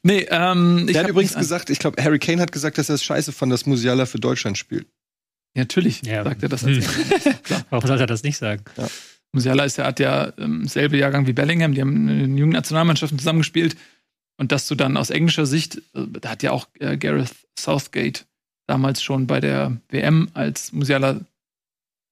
[0.03, 2.95] Nee, ähm, ich Der hat übrigens gesagt, ich glaube, Harry Kane hat gesagt, dass er
[2.95, 4.87] es scheiße fand, dass Musiala für Deutschland spielt.
[5.55, 6.23] Ja, natürlich Ja.
[6.23, 6.61] sagt er das.
[6.63, 6.75] Hm.
[6.75, 6.87] Als
[7.43, 7.65] Klar.
[7.69, 8.63] Warum sollte er das nicht sagen?
[9.31, 12.53] Musiala ist ja, hat ja ähm, selbe Jahrgang wie Bellingham, die haben in den jungen
[12.53, 13.75] Nationalmannschaften zusammengespielt.
[14.37, 18.25] Und dass du dann aus englischer Sicht, äh, da hat ja auch äh, Gareth Southgate
[18.67, 21.25] damals schon bei der WM, als Musiala für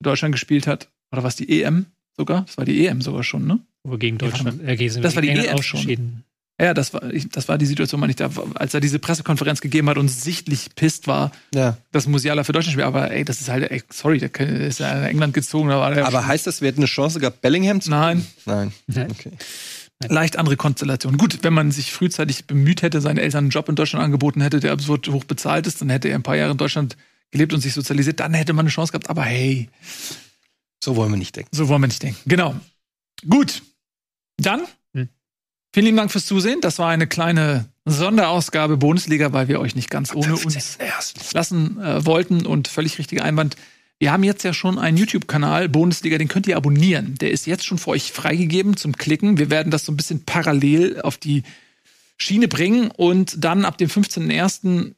[0.04, 2.42] Deutschland gespielt hat, oder was die EM sogar?
[2.42, 3.60] Das war die EM sogar schon, ne?
[3.84, 6.24] Wo gegen Deutschland, äh, gegen Das war die EM schon.
[6.60, 9.62] Ja, das war, ich, das war die Situation, meine ich, da, als er diese Pressekonferenz
[9.62, 11.78] gegeben hat und sichtlich pisst war, Ja.
[11.92, 12.88] dass Musiala für Deutschland spielt.
[12.88, 15.70] Aber ey, das ist halt, ey, sorry, der ist ja nach England gezogen.
[15.72, 17.92] Aber heißt das, wir hätten eine Chance gehabt, Bellingham zu.
[17.92, 18.74] Nein, Nein.
[18.88, 19.12] Nein.
[19.12, 19.32] Okay.
[20.08, 21.18] leicht andere Konstellation.
[21.18, 24.60] Gut, wenn man sich frühzeitig bemüht hätte, seinen Eltern einen Job in Deutschland angeboten hätte,
[24.60, 26.98] der absurd hoch bezahlt ist, dann hätte er ein paar Jahre in Deutschland
[27.30, 29.10] gelebt und sich sozialisiert, dann hätte man eine Chance gehabt.
[29.12, 29.70] Aber hey,
[30.84, 31.50] So wollen wir nicht denken.
[31.56, 32.20] so wollen wir nicht denken.
[32.26, 32.56] Genau.
[33.30, 33.62] Gut.
[34.38, 34.62] Dann.
[35.78, 36.60] Vielen lieben Dank fürs Zusehen.
[36.60, 40.80] Das war eine kleine Sonderausgabe Bundesliga, weil wir euch nicht ganz ohne uns
[41.34, 43.58] lassen äh, wollten und völlig richtiger Einwand.
[44.00, 47.14] Wir haben jetzt ja schon einen YouTube-Kanal, Bundesliga, den könnt ihr abonnieren.
[47.22, 49.38] Der ist jetzt schon für euch freigegeben zum Klicken.
[49.38, 51.44] Wir werden das so ein bisschen parallel auf die
[52.18, 54.96] Schiene bringen und dann ab dem 15.01.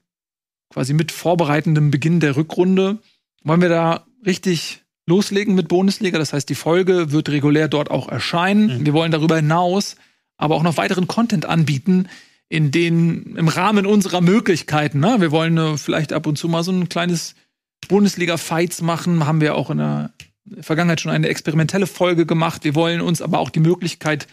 [0.70, 3.00] quasi mit vorbereitendem Beginn der Rückrunde
[3.44, 6.18] wollen wir da richtig loslegen mit Bundesliga.
[6.18, 8.80] Das heißt, die Folge wird regulär dort auch erscheinen.
[8.80, 8.86] Mhm.
[8.86, 9.98] Wir wollen darüber hinaus
[10.40, 12.08] aber auch noch weiteren Content anbieten,
[12.48, 15.00] in den im Rahmen unserer Möglichkeiten.
[15.00, 15.18] Ne?
[15.20, 17.36] Wir wollen äh, vielleicht ab und zu mal so ein kleines
[17.88, 19.28] Bundesliga-Fights machen.
[19.28, 20.12] Haben wir auch in der
[20.62, 22.64] Vergangenheit schon eine experimentelle Folge gemacht.
[22.64, 24.28] Wir wollen uns aber auch die Möglichkeit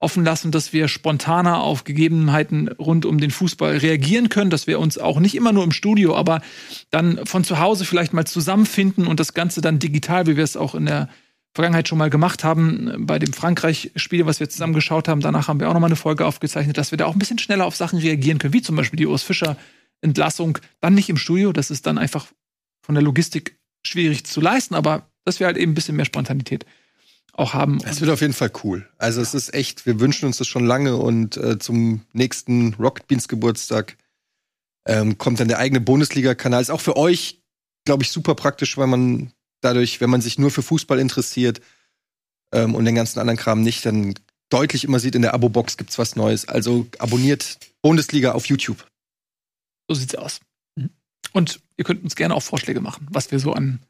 [0.00, 4.80] offen lassen, dass wir spontaner auf Gegebenheiten rund um den Fußball reagieren können, dass wir
[4.80, 6.42] uns auch nicht immer nur im Studio, aber
[6.90, 10.56] dann von zu Hause vielleicht mal zusammenfinden und das Ganze dann digital, wie wir es
[10.56, 11.08] auch in der
[11.54, 15.20] Vergangenheit schon mal gemacht haben, bei dem Frankreich-Spiel, was wir zusammen geschaut haben.
[15.20, 17.38] Danach haben wir auch noch mal eine Folge aufgezeichnet, dass wir da auch ein bisschen
[17.38, 20.58] schneller auf Sachen reagieren können, wie zum Beispiel die Urs Fischer-Entlassung.
[20.80, 22.26] Dann nicht im Studio, das ist dann einfach
[22.82, 26.64] von der Logistik schwierig zu leisten, aber dass wir halt eben ein bisschen mehr Spontanität
[27.34, 27.78] auch haben.
[27.84, 28.88] Es wird auf jeden Fall cool.
[28.98, 33.06] Also es ist echt, wir wünschen uns das schon lange und äh, zum nächsten Rocket
[33.08, 33.96] Beans Geburtstag
[34.86, 36.60] ähm, kommt dann der eigene Bundesliga-Kanal.
[36.60, 37.42] Ist auch für euch,
[37.84, 39.32] glaube ich, super praktisch, weil man
[39.62, 41.60] dadurch, wenn man sich nur für Fußball interessiert
[42.52, 44.14] ähm, und den ganzen anderen Kram nicht, dann
[44.50, 46.46] deutlich immer sieht, in der Abo-Box gibt's was Neues.
[46.46, 48.86] Also abonniert Bundesliga auf YouTube.
[49.88, 50.40] So sieht's aus.
[51.32, 53.80] Und ihr könnt uns gerne auch Vorschläge machen, was wir so an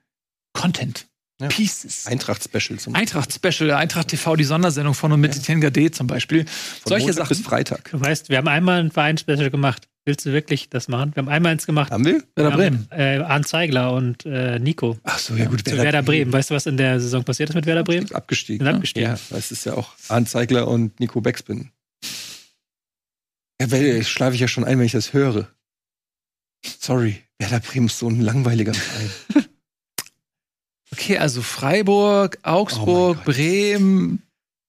[0.53, 1.07] Content,
[1.41, 1.49] Ja.
[1.49, 6.45] Pieces, Eintracht-Special zum Eintracht-Special, Eintracht TV, die Sondersendung von und mit Etienne Gade zum Beispiel.
[6.47, 7.49] von Solche Montag bis Sachen.
[7.49, 7.91] Freitag.
[7.91, 9.89] Du weißt, wir haben einmal ein Verein-Special gemacht.
[10.05, 11.13] Willst du wirklich das machen?
[11.15, 11.93] Wir haben einmal eins gemacht.
[11.93, 12.23] Haben wir?
[12.35, 12.89] Werder Bremen.
[12.91, 14.99] Äh, Arndt Zeigler und äh, Nico.
[15.05, 15.67] Ach so, ja gut.
[15.69, 16.33] Zu Werder Bremen.
[16.33, 18.11] Weißt du, was in der Saison passiert ist mit Werder Bremen?
[18.13, 18.67] Abgestiegen.
[18.67, 19.11] Sind abgestiegen.
[19.11, 21.71] Ja, das ist ja auch Arndt Zeigler und Nico Beckspin.
[23.61, 25.47] Ja, weil schlafe ich ja schon ein, wenn ich das höre.
[26.81, 29.11] Sorry, Werder Bremen ist so ein langweiliger Verein.
[30.95, 33.35] Okay, also Freiburg, Oh Augsburg, Gott.
[33.35, 34.23] Bremen.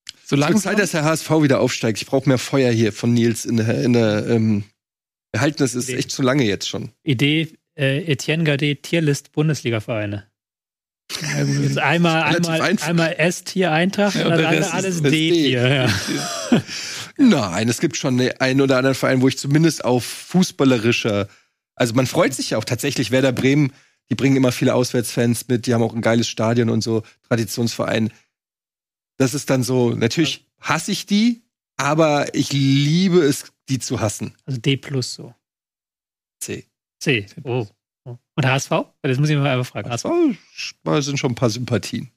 [0.09, 0.61] So Es wird langsam.
[0.71, 1.97] Zeit, dass der HSV wieder aufsteigt.
[2.01, 4.63] Ich brauche mehr Feuer hier von Nils in der, in der ähm,
[5.33, 5.95] wir halten das ist Nee.
[5.95, 6.91] echt zu lange jetzt schon.
[7.03, 10.27] Idee, äh, Etienne Gade, Tierlist Bundesliga-Vereine.
[11.11, 12.87] Jetzt einmal, einmal, einfach.
[12.87, 15.67] einmal S-Tier Eintracht Ja, und Rest alles D-Tier.
[16.51, 16.61] Ja.
[17.17, 21.27] Nein, es gibt schon ne- einen oder anderen Verein, wo ich zumindest auf fußballerischer,
[21.75, 23.11] also man freut sich ja auch tatsächlich.
[23.11, 23.73] Werder Bremen,
[24.09, 28.11] die bringen immer viele Auswärtsfans mit, die haben auch ein geiles Stadion und so, Traditionsverein.
[29.17, 31.43] Das ist dann so, natürlich hasse ich die,
[31.77, 34.35] aber ich liebe es, die zu hassen.
[34.45, 35.33] Also D plus so.
[36.41, 36.65] C.
[36.99, 37.25] C.
[37.43, 37.67] Oh.
[38.05, 38.17] Oh.
[38.35, 38.69] Und HSV?
[39.01, 39.89] Das muss ich mal einfach fragen.
[39.89, 40.07] HSV?
[40.83, 42.11] Da sind schon ein paar Sympathien.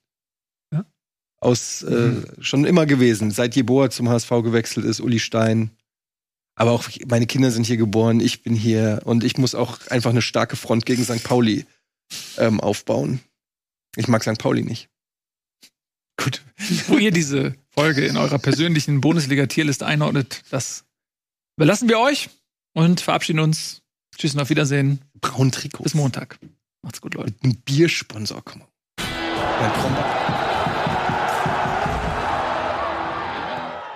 [0.72, 0.84] Ja?
[1.40, 2.24] Aus, äh, Mhm.
[2.42, 3.30] schon immer gewesen.
[3.30, 5.70] Seit Jeboa zum HSV gewechselt ist, Uli Stein.
[6.59, 10.11] Aber auch meine Kinder sind hier geboren, ich bin hier und ich muss auch einfach
[10.11, 11.22] eine starke Front gegen St.
[11.22, 11.66] Pauli
[12.38, 13.20] ähm, aufbauen.
[13.97, 14.38] Ich mag St.
[14.38, 14.88] Pauli nicht.
[16.16, 16.42] Gut.
[16.88, 20.86] Wo ihr diese Folge in eurer persönlichen Bundesliga-Tierliste einordnet, das
[21.57, 22.31] überlassen wir euch
[22.75, 23.83] und verabschieden uns.
[24.17, 25.01] Tschüss und auf Wiedersehen.
[25.21, 25.83] Braun Trikot.
[25.83, 26.39] Bis Montag.
[26.83, 27.35] Macht's gut, Leute.
[27.43, 28.69] Ein Biersponsor, komm mal.
[29.61, 30.66] Mein Traum.